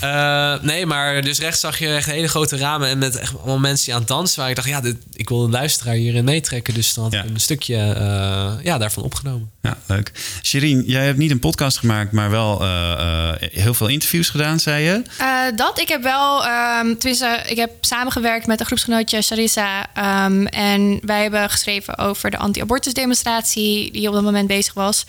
Eh, 0.00 0.54
nee, 0.62 0.86
maar 0.86 1.22
dus 1.22 1.38
rechts 1.38 1.60
zag 1.60 1.78
je 1.78 1.88
echt 1.94 2.06
hele 2.06 2.28
grote 2.28 2.56
ramen 2.56 2.88
en 2.88 2.98
met 2.98 3.16
echt 3.16 3.36
allemaal 3.36 3.58
mensen 3.58 3.84
die 3.84 3.94
aan 3.94 4.00
het 4.00 4.08
dansen 4.08 4.36
waren. 4.38 4.56
Ik 4.56 4.62
dacht, 4.64 4.68
ja, 4.68 4.80
dit, 4.80 4.96
ik 5.12 5.28
wil 5.28 5.44
een 5.44 5.50
luisteraar 5.50 5.94
hierin 5.94 6.24
meetrekken. 6.24 6.74
Dus 6.74 6.94
dan 6.94 7.04
had 7.04 7.12
ik 7.14 7.24
een 7.24 7.40
stukje 7.40 7.76
eh, 7.76 8.52
ja, 8.62 8.78
daarvan 8.78 9.02
opgenomen. 9.02 9.50
Ja, 9.62 9.76
leuk. 9.86 10.12
Sherine, 10.42 10.84
jij 10.86 11.04
hebt 11.04 11.18
niet 11.18 11.30
een 11.30 11.38
podcast 11.38 11.78
gemaakt, 11.78 12.12
maar 12.12 12.30
wel 12.30 12.62
eh, 12.62 13.30
eh, 13.30 13.50
heel 13.52 13.74
veel 13.74 13.86
interviews 13.86 14.28
gedaan, 14.28 14.60
zei 14.60 14.84
je. 14.84 15.02
Eh, 15.18 15.56
dat, 15.56 15.80
ik 15.80 15.88
heb 15.88 16.02
wel, 16.02 16.44
ehm 16.44 16.94
tenminste, 16.94 17.42
ik 17.46 17.56
heb 17.56 17.70
samengewerkt 17.80 18.46
met 18.46 18.60
een 18.60 18.66
groepsgenootje, 18.66 19.22
Sarissa. 19.22 19.86
ehm, 19.94 20.46
en 20.46 20.98
wij 21.02 21.22
hebben 21.22 21.50
geschreven 21.50 21.98
over 21.98 22.30
de 22.30 22.36
anti-abortus 22.38 22.94
demonstratie 22.94 23.92
die 23.92 24.08
op 24.08 24.14
dat 24.14 24.22
moment 24.22 24.46
bezig 24.46 24.74
was. 24.74 25.04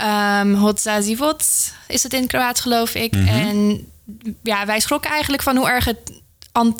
Ehm 0.00 0.54
Hotza 0.54 1.00
Zivot 1.00 1.44
is 1.88 2.02
het 2.02 2.12
in 2.12 2.20
het 2.20 2.28
Kroaats, 2.28 2.60
geloof 2.60 2.94
ik. 2.94 3.12
Mhm. 3.12 3.28
En 3.28 3.86
ja, 4.42 4.66
wij 4.66 4.80
schrokken 4.80 5.10
eigenlijk 5.10 5.42
van 5.42 5.56
hoe 5.56 5.68
erg, 5.68 5.84
het, 5.84 5.98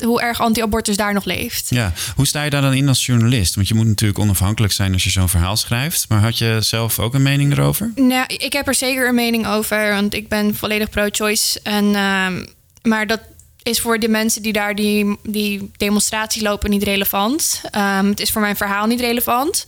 hoe 0.03 0.21
erg 0.21 0.41
anti-abortus 0.41 0.97
daar 0.97 1.13
nog 1.13 1.25
leeft. 1.25 1.69
Ja, 1.69 1.93
hoe 2.15 2.27
sta 2.27 2.43
je 2.43 2.49
daar 2.49 2.61
dan 2.61 2.73
in 2.73 2.87
als 2.87 3.05
journalist? 3.05 3.55
Want 3.55 3.67
je 3.67 3.73
moet 3.73 3.85
natuurlijk 3.85 4.19
onafhankelijk 4.19 4.73
zijn 4.73 4.93
als 4.93 5.03
je 5.03 5.09
zo'n 5.09 5.29
verhaal 5.29 5.57
schrijft. 5.57 6.05
Maar 6.09 6.19
had 6.19 6.37
je 6.37 6.57
zelf 6.59 6.99
ook 6.99 7.13
een 7.13 7.21
mening 7.21 7.51
erover? 7.51 7.91
Nou, 7.95 8.25
ik 8.27 8.53
heb 8.53 8.67
er 8.67 8.75
zeker 8.75 9.07
een 9.07 9.15
mening 9.15 9.47
over, 9.47 9.91
want 9.91 10.13
ik 10.13 10.27
ben 10.27 10.55
volledig 10.55 10.89
pro-choice. 10.89 11.59
En, 11.63 11.95
ehm, 11.95 12.45
maar 12.81 13.07
dat 13.07 13.19
is 13.63 13.79
voor 13.79 13.99
de 13.99 14.07
mensen 14.07 14.41
die 14.41 14.53
daar 14.53 14.75
die, 14.75 15.17
die 15.23 15.71
demonstratie 15.77 16.41
lopen 16.41 16.69
niet 16.69 16.83
relevant. 16.83 17.61
Ehm, 17.71 18.05
het 18.05 18.19
is 18.19 18.31
voor 18.31 18.41
mijn 18.41 18.55
verhaal 18.55 18.87
niet 18.87 18.99
relevant. 18.99 19.65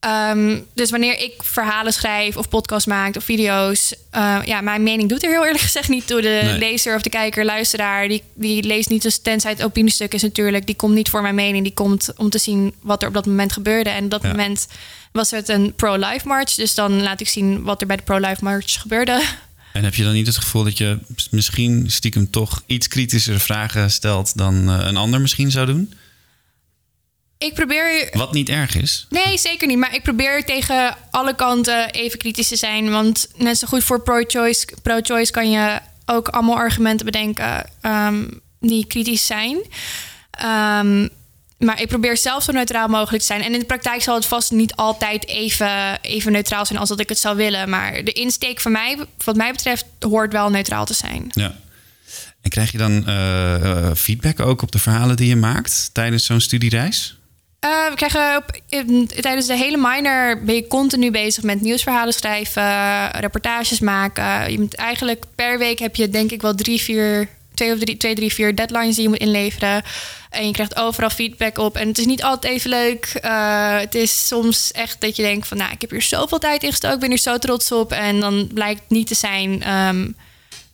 Ehm, 0.00 0.58
dus 0.74 0.90
wanneer 0.90 1.18
ik 1.20 1.32
verhalen 1.42 1.92
schrijf 1.92 2.36
of 2.36 2.48
podcast 2.48 2.86
maak 2.86 3.16
of 3.16 3.24
video's, 3.24 3.94
eh, 4.10 4.38
ja, 4.44 4.60
mijn 4.60 4.82
mening 4.82 5.08
doet 5.08 5.22
er 5.24 5.30
heel 5.30 5.44
eerlijk 5.44 5.62
gezegd 5.64 5.88
niet 5.88 6.06
toe. 6.06 6.20
De 6.20 6.40
Nee. 6.44 6.58
lezer 6.58 6.96
of 6.96 7.02
de 7.02 7.10
kijker, 7.10 7.44
luisteraar, 7.44 8.08
die, 8.08 8.22
die 8.34 8.62
leest 8.62 8.88
niet, 8.88 9.02
dus 9.02 9.18
tenzij 9.18 9.50
het 9.50 9.62
opiniestuk 9.64 10.14
is 10.14 10.22
natuurlijk, 10.22 10.66
die 10.66 10.74
komt 10.76 10.94
niet 10.94 11.08
voor 11.08 11.22
mijn 11.22 11.34
mening, 11.34 11.64
die 11.64 11.74
komt 11.74 12.08
om 12.16 12.30
te 12.30 12.38
zien 12.38 12.74
wat 12.82 13.02
er 13.02 13.08
op 13.08 13.14
dat 13.14 13.26
moment 13.26 13.52
gebeurde. 13.52 13.90
En 13.90 14.04
op 14.04 14.10
dat 14.10 14.22
Ja. 14.22 14.28
moment 14.28 14.66
was 15.12 15.30
het 15.30 15.48
een 15.48 15.72
pro-life 15.74 16.26
march, 16.28 16.54
dus 16.54 16.74
dan 16.74 17.02
laat 17.02 17.20
ik 17.20 17.28
zien 17.28 17.62
wat 17.62 17.80
er 17.80 17.86
bij 17.86 17.96
de 17.96 18.02
pro-life 18.02 18.44
march 18.44 18.80
gebeurde. 18.80 19.22
En 19.72 19.84
heb 19.84 19.94
je 19.94 20.02
dan 20.04 20.12
niet 20.12 20.26
het 20.26 20.36
gevoel 20.36 20.64
dat 20.64 20.78
je 20.78 20.98
misschien 21.30 21.84
stiekem 21.90 22.30
toch 22.30 22.62
iets 22.66 22.88
kritischere 22.88 23.38
vragen 23.38 23.90
stelt 23.90 24.36
dan 24.38 24.68
eh, 24.70 24.86
een 24.86 24.96
ander 24.96 25.20
misschien 25.20 25.50
zou 25.50 25.66
doen? 25.66 25.92
Ik 27.40 27.54
probeer 27.54 28.08
Wat 28.12 28.32
niet 28.32 28.48
erg 28.48 28.76
is. 28.76 29.06
Nee, 29.10 29.38
zeker 29.38 29.66
niet. 29.66 29.78
Maar 29.78 29.94
ik 29.94 30.02
probeer 30.02 30.44
tegen 30.44 30.96
alle 31.10 31.34
kanten 31.34 31.90
even 31.90 32.18
kritisch 32.18 32.48
te 32.48 32.56
zijn. 32.56 32.90
Want 32.90 33.28
net 33.36 33.58
zo 33.58 33.66
goed 33.66 33.84
voor 33.84 34.02
pro-choice, 34.02 34.66
pro-choice 34.82 35.32
kan 35.32 35.50
je 35.50 35.78
ook 36.06 36.28
allemaal 36.28 36.56
argumenten 36.56 37.06
bedenken 37.06 37.70
ehm, 37.80 38.24
die 38.60 38.86
kritisch 38.86 39.26
zijn. 39.26 39.58
Ehm, 40.30 41.08
maar 41.58 41.80
ik 41.80 41.88
probeer 41.88 42.16
zelf 42.16 42.42
zo 42.42 42.52
neutraal 42.52 42.88
mogelijk 42.88 43.20
te 43.20 43.26
zijn. 43.26 43.42
En 43.42 43.52
in 43.52 43.58
de 43.58 43.64
praktijk 43.66 44.02
zal 44.02 44.14
het 44.14 44.26
vast 44.26 44.50
niet 44.50 44.74
altijd 44.74 45.26
even, 45.26 46.00
even 46.00 46.32
neutraal 46.32 46.66
zijn 46.66 46.78
als 46.78 46.88
dat 46.88 47.00
ik 47.00 47.08
het 47.08 47.18
zou 47.18 47.36
willen. 47.36 47.68
Maar 47.68 48.04
de 48.04 48.12
insteek 48.12 48.60
van 48.60 48.72
mij, 48.72 48.98
wat 49.24 49.36
mij 49.36 49.52
betreft, 49.52 49.84
hoort 49.98 50.32
wel 50.32 50.50
neutraal 50.50 50.84
te 50.84 50.94
zijn. 50.94 51.26
Ja. 51.30 51.56
En 52.40 52.50
krijg 52.50 52.72
je 52.72 52.78
dan 52.78 53.06
eh, 53.06 53.54
eh, 53.54 53.94
feedback 53.96 54.40
ook 54.40 54.62
op 54.62 54.72
de 54.72 54.78
verhalen 54.78 55.16
die 55.16 55.28
je 55.28 55.36
maakt 55.36 55.90
tijdens 55.92 56.24
zo'n 56.24 56.40
studiereis? 56.40 57.19
Eh, 57.60 57.70
we 57.88 57.94
krijgen 57.94 58.36
op, 58.36 58.60
in- 58.68 59.10
tijdens 59.20 59.46
de 59.46 59.56
hele 59.56 59.76
minor 59.76 60.42
ben 60.44 60.54
je 60.54 60.66
continu 60.66 61.10
bezig 61.10 61.42
met 61.42 61.60
nieuwsverhalen 61.60 62.14
schrijven, 62.14 63.10
reportages 63.10 63.80
maken. 63.80 64.50
Je 64.52 64.58
moet 64.60 64.74
eigenlijk 64.74 65.24
per 65.34 65.58
week 65.58 65.78
heb 65.78 65.96
je 65.96 66.08
denk 66.08 66.30
ik 66.30 66.42
wel 66.42 66.54
drie, 66.54 66.80
vier, 66.80 67.28
twee 67.54 67.72
of 67.72 67.78
drie, 67.78 67.96
twee, 67.96 68.14
drie, 68.14 68.32
vier 68.32 68.54
deadlines 68.54 68.94
die 68.94 69.02
je 69.02 69.08
moet 69.08 69.18
inleveren. 69.18 69.82
En 70.30 70.46
je 70.46 70.52
krijgt 70.52 70.76
overal 70.76 71.10
feedback 71.10 71.58
op. 71.58 71.76
En 71.76 71.88
het 71.88 71.98
is 71.98 72.06
niet 72.06 72.22
altijd 72.22 72.52
even 72.54 72.70
leuk. 72.70 73.04
Eh, 73.20 73.78
het 73.78 73.94
is 73.94 74.26
soms 74.26 74.72
echt 74.72 75.00
dat 75.00 75.16
je 75.16 75.22
denkt 75.22 75.48
van, 75.48 75.56
nou, 75.56 75.72
ik 75.72 75.80
heb 75.80 75.90
hier 75.90 76.02
zoveel 76.02 76.38
tijd 76.38 76.62
in 76.62 76.70
gestoken, 76.70 76.94
ik 76.94 77.00
ben 77.00 77.10
hier 77.10 77.18
zo 77.18 77.38
trots 77.38 77.72
op. 77.72 77.92
En 77.92 78.20
dan 78.20 78.50
blijkt 78.54 78.82
niet 78.88 79.06
te 79.06 79.14
zijn 79.14 79.62
ehm, 79.62 80.08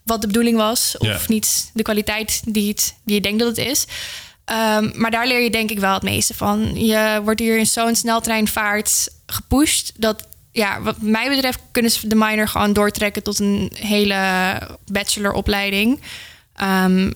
wat 0.03 0.21
de 0.21 0.27
bedoeling 0.27 0.57
was. 0.57 0.95
Of 0.99 1.29
niet 1.29 1.71
de 1.75 1.83
kwaliteit 1.83 2.43
die, 2.45 2.69
het, 2.69 2.95
die 3.05 3.15
je 3.15 3.21
denkt 3.21 3.39
dat 3.39 3.57
het 3.57 3.67
is. 3.67 3.85
Ehm, 4.47 4.91
maar 4.95 5.11
daar 5.11 5.27
leer 5.27 5.41
je 5.41 5.51
denk 5.51 5.71
ik 5.71 5.79
wel 5.79 5.95
het 5.95 6.03
meeste 6.03 6.35
van. 6.35 6.85
Je 6.85 7.21
wordt 7.25 7.41
hier 7.41 7.59
in 7.59 7.67
zo'n 7.67 7.95
sneltreinvaart 7.95 9.09
gepusht... 9.27 9.93
dat 9.97 10.27
ja, 10.53 10.83
wat 10.83 11.01
mij 11.01 11.29
betreft 11.29 11.59
kunnen 11.73 11.91
ze 11.91 12.09
de 12.09 12.15
minor 12.15 12.49
gewoon 12.49 12.73
doortrekken... 12.73 13.23
tot 13.23 13.39
een 13.39 13.73
hele 13.75 14.61
bacheloropleiding. 14.93 16.01
Ehm, 16.55 17.11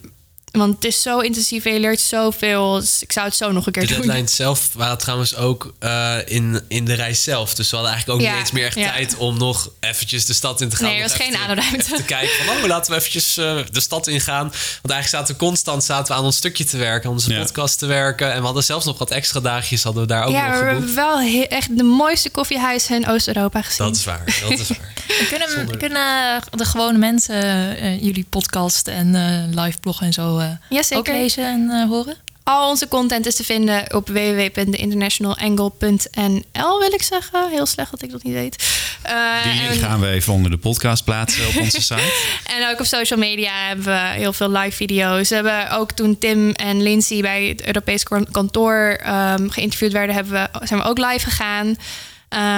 want 0.52 0.74
het 0.74 0.84
is 0.84 1.02
zo 1.02 1.18
intensief 1.18 1.64
en 1.64 1.72
je 1.72 1.80
leert 1.80 2.00
zoveel. 2.00 2.72
Dus 2.80 3.02
ik 3.02 3.12
zou 3.12 3.26
het 3.26 3.36
zo 3.36 3.52
nog 3.52 3.66
een 3.66 3.72
keer 3.72 3.86
De 3.86 3.94
doen. 3.94 4.02
deadlines 4.06 4.34
zelf 4.36 4.70
waren 4.74 4.98
trouwens 4.98 5.36
ook 5.36 5.74
eh, 5.78 6.16
in, 6.24 6.60
in 6.68 6.84
de 6.84 6.94
reis 6.94 7.22
zelf. 7.22 7.54
Dus 7.54 7.70
we 7.70 7.76
hadden 7.76 7.94
eigenlijk 7.94 8.20
ook 8.22 8.26
Ja, 8.26 8.32
niet 8.32 8.40
eens 8.42 8.52
meer 8.52 8.66
echt 8.66 8.74
ja. 8.78 8.92
tijd 8.92 9.16
om 9.16 9.38
nog 9.38 9.70
eventjes 9.80 10.26
de 10.26 10.32
stad 10.32 10.60
in 10.60 10.68
te 10.68 10.76
gaan. 10.76 10.86
Nee, 10.86 10.96
er 10.96 11.02
was 11.02 11.12
geen 11.16 11.34
even 11.58 11.96
te- 11.96 12.02
kijken 12.04 12.44
van, 12.44 12.56
oh, 12.56 12.64
laten 12.66 12.92
we 12.92 12.98
eventjes 12.98 13.36
eh, 13.36 13.56
de 13.70 13.80
stad 13.80 14.06
ingaan. 14.06 14.48
Want 14.82 14.92
eigenlijk 14.94 15.08
zaten 15.08 15.34
we 15.34 15.40
constant 15.40 15.84
zaten 15.84 16.12
we 16.14 16.18
aan 16.20 16.24
ons 16.24 16.36
stukje 16.36 16.64
te 16.64 16.76
werken, 16.76 17.08
aan 17.08 17.14
onze 17.14 17.34
podcast 17.34 17.78
te 17.78 17.86
werken. 17.86 18.32
En 18.32 18.38
we 18.38 18.44
hadden 18.44 18.64
zelfs 18.64 18.84
nog 18.84 18.98
wat 18.98 19.10
extra 19.10 19.40
dagjes 19.40 19.82
hadden 19.82 20.02
we 20.02 20.08
daar 20.08 20.24
ook 20.24 20.32
ja, 20.32 20.40
nog 20.46 20.50
maar 20.50 20.64
we 20.64 20.70
hebben 20.70 20.94
wel 20.94 21.46
echt 21.48 21.76
de 21.76 21.82
mooiste 21.82 22.30
koffiehuizen 22.30 22.96
in 22.96 23.08
Oost-Europa 23.08 23.62
gezien. 23.62 23.86
Dat 23.86 23.96
is 23.96 24.04
waar, 24.04 24.24
dat 24.48 24.58
is 24.58 24.68
waar. 24.68 24.92
Kunnen, 25.30 25.78
kunnen 25.78 26.40
de 26.50 26.64
gewone 26.64 26.98
mensen 26.98 27.42
eh, 27.76 28.02
jullie 28.02 28.26
podcast 28.30 28.88
en 28.88 29.14
eh 29.14 29.62
live 29.64 29.78
blog 29.80 30.02
en 30.02 30.12
zo 30.12 30.38
eh, 30.40 30.46
Ja, 30.68 30.82
zeker. 30.82 31.12
ook 31.12 31.18
lezen 31.20 31.44
en 31.44 31.70
eh, 31.70 31.88
horen? 31.88 32.16
Al 32.42 32.68
onze 32.68 32.88
content 32.88 33.26
is 33.26 33.34
te 33.34 33.44
vinden 33.44 33.94
op 33.94 34.08
www.theinternationalangle.nl, 34.08 36.78
wil 36.78 36.92
ik 36.92 37.02
zeggen. 37.02 37.48
Heel 37.50 37.66
slecht 37.66 37.90
dat 37.90 38.02
ik 38.02 38.10
dat 38.10 38.22
niet 38.22 38.32
weet. 38.32 38.78
Uh, 39.06 39.42
Die 39.42 39.52
link 39.68 39.82
gaan 39.82 40.00
we 40.00 40.06
even 40.08 40.32
onder 40.32 40.50
de 40.50 40.56
podcast 40.56 41.04
plaatsen 41.04 41.48
op 41.48 41.56
onze 41.56 41.82
site. 41.82 42.12
en 42.56 42.68
ook 42.70 42.80
op 42.80 42.86
social 42.86 43.18
media 43.18 43.52
hebben 43.66 43.84
we 43.84 44.10
heel 44.12 44.32
veel 44.32 44.50
live 44.50 44.76
video's. 44.76 45.28
We 45.28 45.34
hebben 45.34 45.70
ook 45.70 45.92
toen 45.92 46.18
Tim 46.18 46.50
en 46.50 46.82
Lindsay 46.82 47.20
bij 47.20 47.44
het 47.44 47.66
Europees 47.66 48.02
kantoor 48.30 49.00
um, 49.06 49.50
geïnterviewd 49.50 49.92
werden, 49.92 50.14
hebben 50.14 50.32
we, 50.32 50.48
zijn 50.66 50.80
we 50.80 50.86
ook 50.86 50.98
live 50.98 51.30
gegaan. 51.30 51.76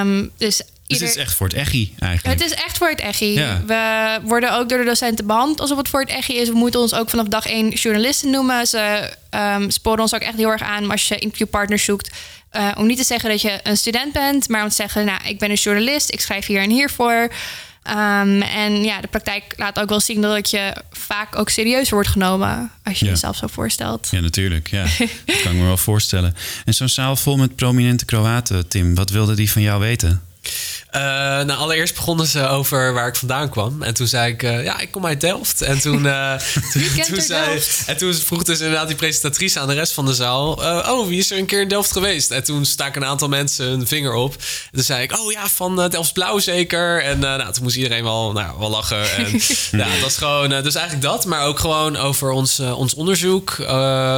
Um, 0.06 0.30
dus 0.36 0.62
dus 0.98 1.08
het 1.08 1.16
is 1.16 1.22
echt 1.22 1.34
voor 1.34 1.46
het 1.46 1.56
echi 1.56 1.94
eigenlijk. 1.98 2.40
Het 2.40 2.50
is 2.50 2.56
echt 2.56 2.78
voor 2.78 2.88
het 2.88 3.00
echi. 3.00 3.34
We 3.66 4.18
worden 4.22 4.54
ook 4.54 4.68
door 4.68 4.78
de 4.78 4.84
docenten 4.84 5.26
behandeld 5.26 5.60
alsof 5.60 5.78
het 5.78 5.88
voor 5.88 6.00
het 6.00 6.10
echi 6.10 6.36
is. 6.36 6.48
We 6.48 6.54
moeten 6.54 6.80
ons 6.80 6.94
ook 6.94 7.10
vanaf 7.10 7.26
dag 7.26 7.46
één 7.46 7.68
journalisten 7.68 8.30
noemen. 8.30 8.66
Ze 8.66 9.12
um, 9.30 9.70
sporen 9.70 10.00
ons 10.00 10.14
ook 10.14 10.20
echt 10.20 10.36
heel 10.36 10.50
erg 10.50 10.62
aan 10.62 10.90
als 10.90 11.08
je 11.08 11.18
interviewpartners 11.18 11.84
zoekt. 11.84 12.10
Uh, 12.56 12.68
om 12.76 12.86
niet 12.86 12.98
te 12.98 13.04
zeggen 13.04 13.30
dat 13.30 13.40
je 13.40 13.60
een 13.62 13.76
student 13.76 14.12
bent, 14.12 14.48
maar 14.48 14.62
om 14.62 14.68
te 14.68 14.74
zeggen, 14.74 15.04
nou, 15.04 15.20
ik 15.24 15.38
ben 15.38 15.50
een 15.50 15.56
journalist, 15.56 16.12
ik 16.12 16.20
schrijf 16.20 16.46
hier 16.46 16.60
en 16.60 16.70
hiervoor. 16.70 17.32
Um, 17.86 18.42
en 18.42 18.84
ja, 18.84 19.00
de 19.00 19.08
praktijk 19.08 19.54
laat 19.56 19.80
ook 19.80 19.88
wel 19.88 20.00
zien 20.00 20.20
dat 20.20 20.50
je 20.50 20.72
vaak 20.90 21.38
ook 21.38 21.48
serieuzer 21.48 21.94
wordt 21.94 22.08
genomen 22.08 22.70
als 22.82 22.98
je 22.98 23.04
ja. 23.04 23.10
jezelf 23.10 23.36
zo 23.36 23.46
voorstelt. 23.46 24.08
Ja, 24.10 24.20
natuurlijk. 24.20 24.68
Ja. 24.70 24.82
dat 25.24 25.42
kan 25.42 25.52
ik 25.52 25.58
me 25.58 25.64
wel 25.64 25.76
voorstellen. 25.76 26.34
En 26.64 26.74
zo'n 26.74 26.88
zaal 26.88 27.16
vol 27.16 27.36
met 27.36 27.56
prominente 27.56 28.04
Kroaten, 28.04 28.68
Tim, 28.68 28.94
wat 28.94 29.10
wilde 29.10 29.34
die 29.34 29.50
van 29.50 29.62
jou 29.62 29.80
weten? 29.80 30.22
Uh, 30.96 31.00
nou, 31.00 31.52
allereerst 31.52 31.94
begonnen 31.94 32.26
ze 32.26 32.48
over 32.48 32.92
waar 32.92 33.08
ik 33.08 33.16
vandaan 33.16 33.48
kwam. 33.48 33.82
En 33.82 33.94
toen 33.94 34.06
zei 34.06 34.32
ik, 34.32 34.42
uh, 34.42 34.64
ja, 34.64 34.80
ik 34.80 34.90
kom 34.90 35.06
uit 35.06 35.20
Delft. 35.20 35.62
En 35.62 35.80
toen, 35.80 36.04
uh, 36.06 36.34
toen, 36.72 36.82
toen 37.06 37.20
zei, 37.20 37.62
en 37.86 37.96
toen 37.96 38.14
vroeg 38.14 38.42
dus 38.42 38.60
inderdaad 38.60 38.86
die 38.86 38.96
presentatrice 38.96 39.60
aan 39.60 39.68
de 39.68 39.74
rest 39.74 39.92
van 39.92 40.06
de 40.06 40.14
zaal... 40.14 40.52
oh, 40.88 41.08
wie 41.08 41.18
is 41.18 41.30
er 41.30 41.38
een 41.38 41.46
keer 41.46 41.60
in 41.60 41.68
Delft 41.68 41.92
geweest? 41.92 42.30
En 42.30 42.44
toen 42.44 42.64
staken 42.64 43.02
een 43.02 43.08
aantal 43.08 43.28
mensen 43.28 43.66
hun 43.66 43.86
vinger 43.86 44.14
op. 44.14 44.32
En 44.34 44.70
toen 44.72 44.82
zei 44.82 45.02
ik, 45.02 45.18
oh 45.18 45.32
ja, 45.32 45.48
van 45.48 45.88
Delft 45.88 46.12
Blauw 46.12 46.38
zeker. 46.38 47.02
En 47.02 47.18
nou, 47.18 47.52
toen 47.52 47.62
moest 47.62 47.76
iedereen 47.76 48.04
wel, 48.04 48.32
nou, 48.32 48.58
wel 48.58 48.70
lachen. 48.70 49.10
En 49.16 49.40
ja, 49.70 49.88
dat 49.92 50.00
was 50.02 50.16
gewoon, 50.16 50.48
dus 50.48 50.74
eigenlijk 50.74 51.04
dat. 51.04 51.24
Maar 51.24 51.46
ook 51.46 51.58
gewoon 51.58 51.96
over 51.96 52.30
ons, 52.30 52.60
ons 52.60 52.94
onderzoek. 52.94 53.60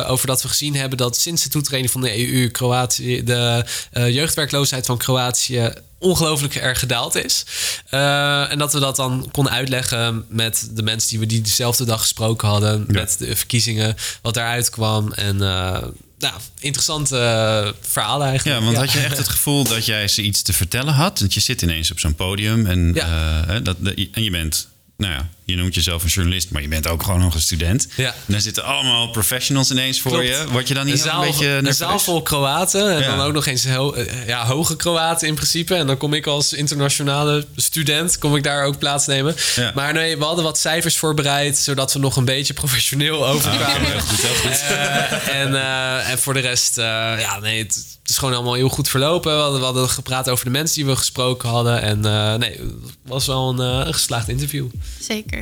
over 0.06 0.26
dat 0.26 0.42
we 0.42 0.48
gezien 0.48 0.76
hebben 0.76 0.98
dat 0.98 1.16
sinds 1.16 1.42
de 1.42 1.48
toetreding 1.48 1.90
van 1.90 2.00
de 2.00 2.28
EU... 2.28 2.48
Kroatië, 2.48 3.24
de 3.24 3.64
jeugdwerkloosheid 3.92 4.86
van 4.86 4.98
Kroatië 4.98 5.72
ongelooflijk 6.04 6.54
erg 6.54 6.78
gedaald 6.78 7.14
is. 7.14 7.44
Uh, 7.90 8.50
en 8.50 8.58
dat 8.58 8.72
we 8.72 8.80
dat 8.80 8.96
dan 8.96 9.28
konden 9.32 9.52
uitleggen 9.52 10.24
met 10.28 10.68
de 10.72 10.82
mensen 10.82 11.10
die 11.10 11.18
we 11.18 11.26
die 11.26 11.40
dezelfde 11.40 11.84
dag 11.84 12.00
gesproken 12.00 12.48
hadden. 12.48 12.84
Met 12.88 13.16
de 13.18 13.36
verkiezingen, 13.36 13.96
wat 14.22 14.34
daaruit 14.34 14.70
kwam. 14.70 15.12
En 15.12 15.36
uh, 15.36 15.78
nou, 16.18 16.34
interessante 16.58 17.16
uh, 17.16 17.72
verhalen 17.80 18.26
eigenlijk. 18.26 18.58
Ja, 18.58 18.64
want 18.64 18.76
had 18.76 18.92
je 18.92 19.00
echt 19.00 19.18
het 19.18 19.28
gevoel 19.36 19.64
dat 19.64 19.86
jij 19.86 20.08
ze 20.08 20.22
iets 20.22 20.42
te 20.42 20.52
vertellen 20.52 20.94
had? 20.94 21.18
Want 21.18 21.34
je 21.34 21.40
zit 21.40 21.62
ineens 21.62 21.90
op 21.90 22.00
zo'n 22.00 22.14
podium 22.14 22.66
en, 22.66 22.90
ja. 22.94 23.60
dat, 23.60 23.76
en 24.12 24.22
je 24.22 24.30
bent 24.30 24.68
nou 24.96 25.12
ja, 25.12 25.28
je 25.44 25.56
noemt 25.56 25.74
jezelf 25.74 26.02
een 26.02 26.08
journalist, 26.08 26.50
maar 26.50 26.62
je 26.62 26.68
bent 26.68 26.88
ook 26.88 27.02
gewoon 27.02 27.20
nog 27.20 27.34
een 27.34 27.40
student. 27.40 27.88
Ja. 27.96 28.06
En 28.06 28.14
daar 28.26 28.40
zitten 28.40 28.64
allemaal 28.64 29.10
professionals 29.10 29.70
ineens 29.70 30.00
voor 30.00 30.24
je. 30.24 30.44
Word 30.50 30.68
je 30.68 30.74
dan 30.74 30.84
niet 30.84 30.94
een, 30.94 31.00
zaal, 31.00 31.22
een 31.22 31.30
beetje 31.30 31.46
nerveus? 31.46 31.68
Een 31.68 31.74
zaal 31.74 31.98
vol 31.98 32.22
Kroaten. 32.22 32.96
En 32.96 33.02
dan 33.16 33.20
ook 33.20 33.32
nog 33.32 33.46
eens 33.46 33.66
ho 33.66 33.92
eh, 33.92 34.26
ja, 34.26 34.46
hoge 34.46 34.76
Kroaten 34.76 35.28
in 35.28 35.34
principe. 35.34 35.74
En 35.74 35.86
dan 35.86 35.96
kom 35.96 36.14
ik 36.14 36.26
als 36.26 36.52
internationale 36.52 37.46
student, 37.56 38.18
kom 38.18 38.36
ik 38.36 38.42
daar 38.42 38.64
ook 38.64 38.78
plaatsnemen. 38.78 39.36
Ja. 39.56 39.72
Maar 39.74 39.92
nee, 39.92 40.18
we 40.18 40.24
hadden 40.24 40.44
wat 40.44 40.58
cijfers 40.58 40.96
voorbereid, 40.96 41.58
zodat 41.58 41.92
we 41.92 41.98
nog 41.98 42.16
een 42.16 42.24
beetje 42.24 42.54
professioneel 42.54 43.26
overkwamen. 43.26 43.94
Ah, 43.94 44.00
goed, 44.00 44.20
goed. 44.20 44.62
Uh, 44.70 45.28
en, 45.28 45.50
uh, 45.52 46.10
en 46.10 46.18
voor 46.18 46.34
de 46.34 46.40
rest, 46.40 46.76
ja, 46.76 47.38
nee, 47.38 47.58
het, 47.58 47.74
het, 47.74 48.10
is 48.10 48.18
gewoon 48.18 48.34
allemaal 48.34 48.54
heel 48.54 48.68
goed 48.68 48.88
verlopen. 48.88 49.34
We 49.36 49.40
hadden, 49.40 49.58
we 49.58 49.64
hadden 49.64 49.88
gepraat 49.88 50.28
over 50.28 50.44
de 50.44 50.50
mensen 50.50 50.76
die 50.76 50.86
we 50.86 50.96
gesproken 50.96 51.48
hadden. 51.48 51.82
En 51.82 52.00
nee, 52.40 52.50
het 52.50 52.82
was 53.02 53.26
wel 53.26 53.48
een, 53.48 53.58
een 53.58 53.94
geslaagd 53.94 54.28
interview. 54.28 54.66
Zeker. 55.00 55.33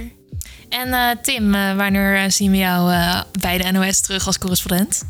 En 0.72 0.88
uh, 0.88 1.10
Tim, 1.22 1.54
uh, 1.54 1.76
wanneer 1.76 2.30
zien 2.30 2.50
we 2.50 2.56
jou 2.56 2.92
uh, 2.92 3.20
bij 3.40 3.58
de 3.58 3.72
NOS 3.72 4.00
terug 4.00 4.26
als 4.26 4.38
correspondent? 4.38 5.02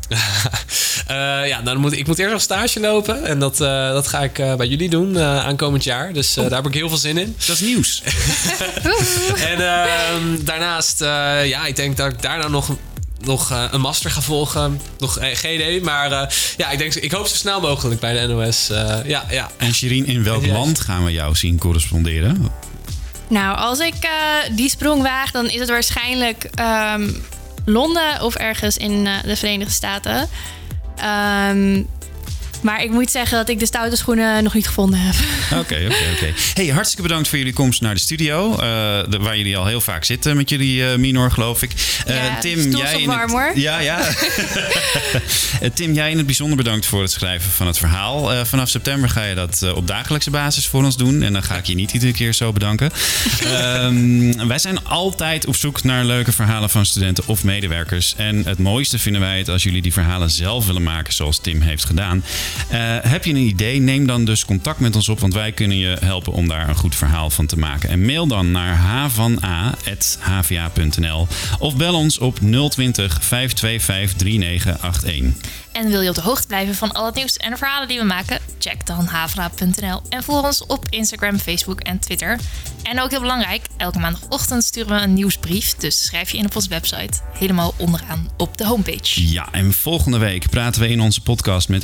ja, 1.51 1.61
dan 1.61 1.77
moet, 1.77 1.97
ik 1.97 2.07
moet 2.07 2.19
eerst 2.19 2.31
nog 2.31 2.41
stage 2.41 2.79
lopen. 2.79 3.25
En 3.25 3.39
dat, 3.39 3.57
dat 3.57 4.07
ga 4.07 4.19
ik 4.19 4.33
bij 4.33 4.67
jullie 4.67 4.89
doen 4.89 5.19
aankomend 5.19 5.83
jaar. 5.83 6.13
Dus 6.13 6.33
daar 6.33 6.51
heb 6.51 6.67
ik 6.67 6.73
heel 6.73 6.89
veel 6.89 6.97
zin 6.97 7.17
in. 7.17 7.35
Dat 7.47 7.55
is 7.55 7.61
nieuws. 7.61 8.03
en 9.51 9.67
ehm, 9.67 10.43
daarnaast, 10.43 10.99
ja, 11.43 11.65
ik 11.65 11.75
denk 11.75 11.97
dat 11.97 12.11
ik 12.11 12.21
daarna 12.21 12.47
nog 12.47 12.75
nog 13.19 13.51
uh, 13.51 13.63
een 13.71 13.81
master 13.81 14.11
ga 14.11 14.21
volgen. 14.21 14.81
Nog 14.97 15.19
uh, 15.19 15.25
geen 15.33 15.53
idee. 15.53 15.81
Maar 15.81 16.11
uh, 16.11 16.21
ja, 16.57 16.69
ik, 16.69 16.77
denk, 16.77 16.93
ik 16.93 17.11
hoop 17.11 17.27
zo 17.27 17.35
snel 17.35 17.61
mogelijk 17.61 17.99
bij 17.99 18.13
de 18.13 18.33
NOS. 18.33 18.67
ja, 19.05 19.25
ja. 19.29 19.51
En 19.57 19.73
Shireen, 19.73 20.05
in 20.05 20.23
welk 20.23 20.45
land 20.45 20.79
gaan 20.79 21.03
we 21.03 21.11
jou 21.11 21.35
zien 21.35 21.57
corresponderen? 21.57 22.51
Nou, 23.27 23.57
als 23.57 23.79
ik 23.79 23.95
uh, 24.03 24.55
die 24.55 24.69
sprong 24.69 25.01
waag, 25.01 25.31
dan 25.31 25.49
is 25.49 25.59
het 25.59 25.69
waarschijnlijk 25.69 26.49
um, 26.95 27.25
Londen 27.65 28.21
of 28.21 28.35
ergens 28.35 28.77
in 28.77 29.05
uh, 29.05 29.11
de 29.23 29.35
Verenigde 29.35 29.73
Staten. 29.73 30.29
Um, 31.49 31.87
maar 32.63 32.83
ik 32.83 32.91
moet 32.91 33.11
zeggen 33.11 33.37
dat 33.37 33.49
ik 33.49 33.59
de 33.59 33.65
stoute 33.65 33.95
schoenen 33.95 34.43
nog 34.43 34.53
niet 34.53 34.67
gevonden 34.67 34.99
heb. 34.99 35.15
Oké, 35.59 35.75
oké, 35.85 36.05
oké. 36.15 36.33
Hey, 36.53 36.67
hartstikke 36.67 37.01
bedankt 37.01 37.27
voor 37.27 37.37
jullie 37.37 37.53
komst 37.53 37.81
naar 37.81 37.93
de 37.93 37.99
studio. 37.99 38.51
Uh, 38.51 38.57
de, 39.09 39.17
waar 39.19 39.37
jullie 39.37 39.57
al 39.57 39.65
heel 39.65 39.81
vaak 39.81 40.03
zitten 40.03 40.35
met 40.35 40.49
jullie 40.49 40.81
uh, 40.81 40.95
Minor, 40.95 41.31
geloof 41.31 41.61
ik. 41.61 41.71
Uh, 42.07 42.15
ja, 42.15 42.39
Tim, 42.39 42.75
jij 42.75 43.01
in 43.01 43.07
warm, 43.07 43.31
hoor. 43.31 43.51
Ja, 43.55 43.79
ja. 43.79 43.99
Tim, 45.73 45.93
jij 45.93 46.11
in 46.11 46.17
het 46.17 46.25
bijzonder 46.25 46.57
bedankt 46.57 46.85
voor 46.85 47.01
het 47.01 47.11
schrijven 47.11 47.51
van 47.51 47.67
het 47.67 47.77
verhaal. 47.77 48.45
vanaf 48.45 48.69
september 48.69 49.09
ga 49.09 49.23
je 49.23 49.35
dat 49.35 49.73
op 49.75 49.87
dagelijkse 49.87 50.29
basis 50.29 50.67
voor 50.67 50.83
ons 50.83 50.97
doen. 50.97 51.21
En 51.21 51.33
dan 51.33 51.43
ga 51.43 51.57
ik 51.57 51.65
je 51.65 51.75
niet 51.75 51.91
iedere 51.91 52.13
keer 52.13 52.33
zo 52.33 52.51
bedanken. 52.51 52.91
um, 53.83 54.47
wij 54.53 54.59
zijn 54.59 54.85
altijd 54.85 55.45
op 55.45 55.55
zoek 55.55 55.83
naar 55.83 56.05
leuke 56.05 56.31
verhalen 56.31 56.69
van 56.69 56.85
studenten 56.85 57.23
of 57.27 57.43
medewerkers. 57.43 58.13
En 58.17 58.45
het 58.45 58.59
mooiste 58.59 58.99
vinden 58.99 59.21
wij 59.21 59.37
het 59.37 59.49
als 59.49 59.63
jullie 59.63 59.81
die 59.81 59.93
verhalen 59.93 60.29
zelf 60.29 60.65
willen 60.65 60.83
maken, 60.83 61.13
zoals 61.13 61.39
Tim 61.39 61.61
heeft 61.61 61.85
gedaan. 61.85 62.23
Uh, 62.71 62.97
heb 63.01 63.25
je 63.25 63.31
een 63.31 63.37
idee? 63.37 63.79
Neem 63.79 64.07
dan 64.07 64.25
dus 64.25 64.45
contact 64.45 64.79
met 64.79 64.95
ons 64.95 65.09
op, 65.09 65.19
want 65.19 65.33
wij 65.33 65.51
kunnen 65.51 65.77
je 65.77 65.97
helpen 65.99 66.33
om 66.33 66.47
daar 66.47 66.69
een 66.69 66.75
goed 66.75 66.95
verhaal 66.95 67.29
van 67.29 67.45
te 67.45 67.59
maken. 67.59 67.89
En 67.89 68.05
mail 68.05 68.27
dan 68.27 68.51
naar 68.51 68.75
havana.hva.nl 68.75 69.67
of 71.59 71.75
bel 71.75 71.95
ons 71.95 72.17
op 72.17 72.39
020 72.69 73.17
525 73.23 74.17
3981. 74.17 75.61
En 75.73 75.89
wil 75.89 76.01
je 76.01 76.09
op 76.09 76.15
de 76.15 76.21
hoogte 76.21 76.47
blijven 76.47 76.75
van 76.75 76.91
al 76.91 77.05
het 77.05 77.15
nieuws 77.15 77.37
en 77.37 77.51
de 77.51 77.57
verhalen 77.57 77.87
die 77.87 77.99
we 77.99 78.05
maken? 78.05 78.39
Check 78.59 78.85
dan 78.85 79.05
havra.nl 79.05 80.01
en 80.09 80.23
volg 80.23 80.45
ons 80.45 80.65
op 80.65 80.85
Instagram, 80.89 81.39
Facebook 81.39 81.79
en 81.79 81.99
Twitter. 81.99 82.39
En 82.83 83.01
ook 83.01 83.09
heel 83.09 83.19
belangrijk, 83.19 83.65
elke 83.77 83.99
maandagochtend 83.99 84.63
sturen 84.63 84.95
we 84.95 85.01
een 85.01 85.13
nieuwsbrief. 85.13 85.75
Dus 85.75 86.03
schrijf 86.05 86.31
je 86.31 86.37
in 86.37 86.45
op 86.45 86.55
onze 86.55 86.69
website, 86.69 87.19
helemaal 87.33 87.73
onderaan 87.77 88.29
op 88.37 88.57
de 88.57 88.65
homepage. 88.65 89.27
Ja, 89.27 89.47
en 89.51 89.73
volgende 89.73 90.17
week 90.17 90.49
praten 90.49 90.81
we 90.81 90.89
in 90.89 91.01
onze 91.01 91.21
podcast 91.21 91.69
met 91.69 91.83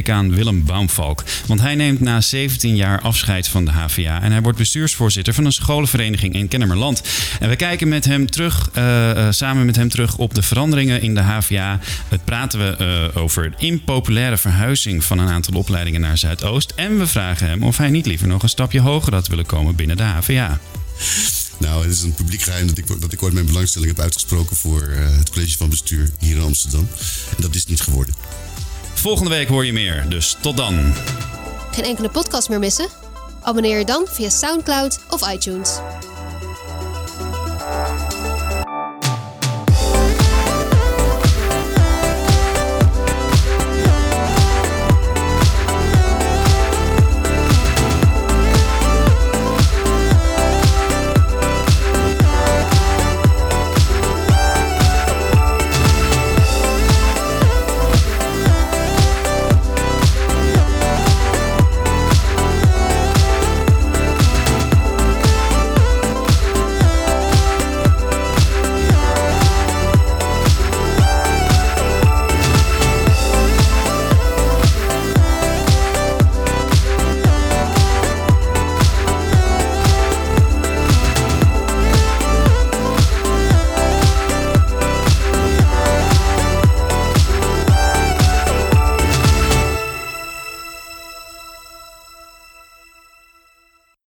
economiedecaan 0.00 0.34
Willem 0.34 0.64
Baumvalk. 0.64 1.24
Want 1.46 1.60
hij 1.60 1.74
neemt 1.74 2.00
na 2.00 2.20
17 2.20 2.76
jaar 2.76 3.00
afscheid 3.00 3.48
van 3.48 3.64
de 3.64 3.70
HVA 3.70 4.22
en 4.22 4.32
hij 4.32 4.42
wordt 4.42 4.58
bestuursvoorzitter 4.58 5.34
van 5.34 5.44
een 5.44 5.52
scholenvereniging 5.52 6.34
in 6.34 6.48
Kennemerland. 6.48 7.02
En 7.40 7.48
we 7.48 7.56
kijken 7.56 7.88
met 7.88 8.04
hem 8.04 8.30
terug, 8.30 8.70
uh, 8.76 9.10
uh, 9.10 9.26
samen 9.30 9.66
met 9.66 9.76
hem 9.76 9.88
terug 9.88 10.16
op 10.16 10.34
de 10.34 10.42
veranderingen 10.42 11.02
in 11.02 11.14
de 11.14 11.20
HVA. 11.20 11.78
Het 12.08 12.24
praten 12.24 12.58
we 12.58 13.10
uh, 13.14 13.22
over 13.22 13.54
impopulaire 13.58 14.36
verhuizing 14.36 15.04
van 15.04 15.18
een 15.18 15.28
aantal 15.28 15.54
opleidingen 15.54 16.00
naar 16.00 16.18
Zuidoost. 16.18 16.72
En 16.76 16.98
we 16.98 17.06
vragen 17.06 17.48
hem 17.48 17.62
of 17.62 17.76
hij 17.76 17.90
niet 17.90 18.06
liever 18.06 18.28
nog 18.28 18.42
een 18.42 18.48
stapje 18.48 18.80
hoger 18.80 19.14
had 19.14 19.28
willen 19.28 19.46
komen 19.46 19.74
binnen 19.74 19.96
de 19.96 20.02
HVA. 20.02 20.60
Nou, 21.58 21.82
het 21.82 21.92
is 21.92 22.02
een 22.02 22.14
publiek 22.14 22.42
geheim 22.42 22.66
dat 22.66 22.78
ik, 22.78 23.00
dat 23.00 23.12
ik 23.12 23.22
ooit 23.22 23.32
mijn 23.32 23.46
belangstelling 23.46 23.90
heb 23.90 24.00
uitgesproken 24.00 24.56
voor 24.56 24.88
het 24.90 25.30
college 25.30 25.56
van 25.56 25.68
bestuur 25.68 26.10
hier 26.18 26.36
in 26.36 26.42
Amsterdam. 26.42 26.88
En 27.36 27.42
dat 27.42 27.54
is 27.54 27.66
niet 27.66 27.80
geworden. 27.80 28.14
Volgende 29.00 29.30
week 29.30 29.48
hoor 29.48 29.66
je 29.66 29.72
meer, 29.72 30.04
dus 30.08 30.36
tot 30.40 30.56
dan. 30.56 30.92
Geen 31.70 31.84
enkele 31.84 32.08
podcast 32.08 32.48
meer 32.48 32.58
missen? 32.58 32.88
Abonneer 33.42 33.78
je 33.78 33.84
dan 33.84 34.06
via 34.08 34.28
SoundCloud 34.28 35.00
of 35.10 35.32
iTunes. 35.32 35.78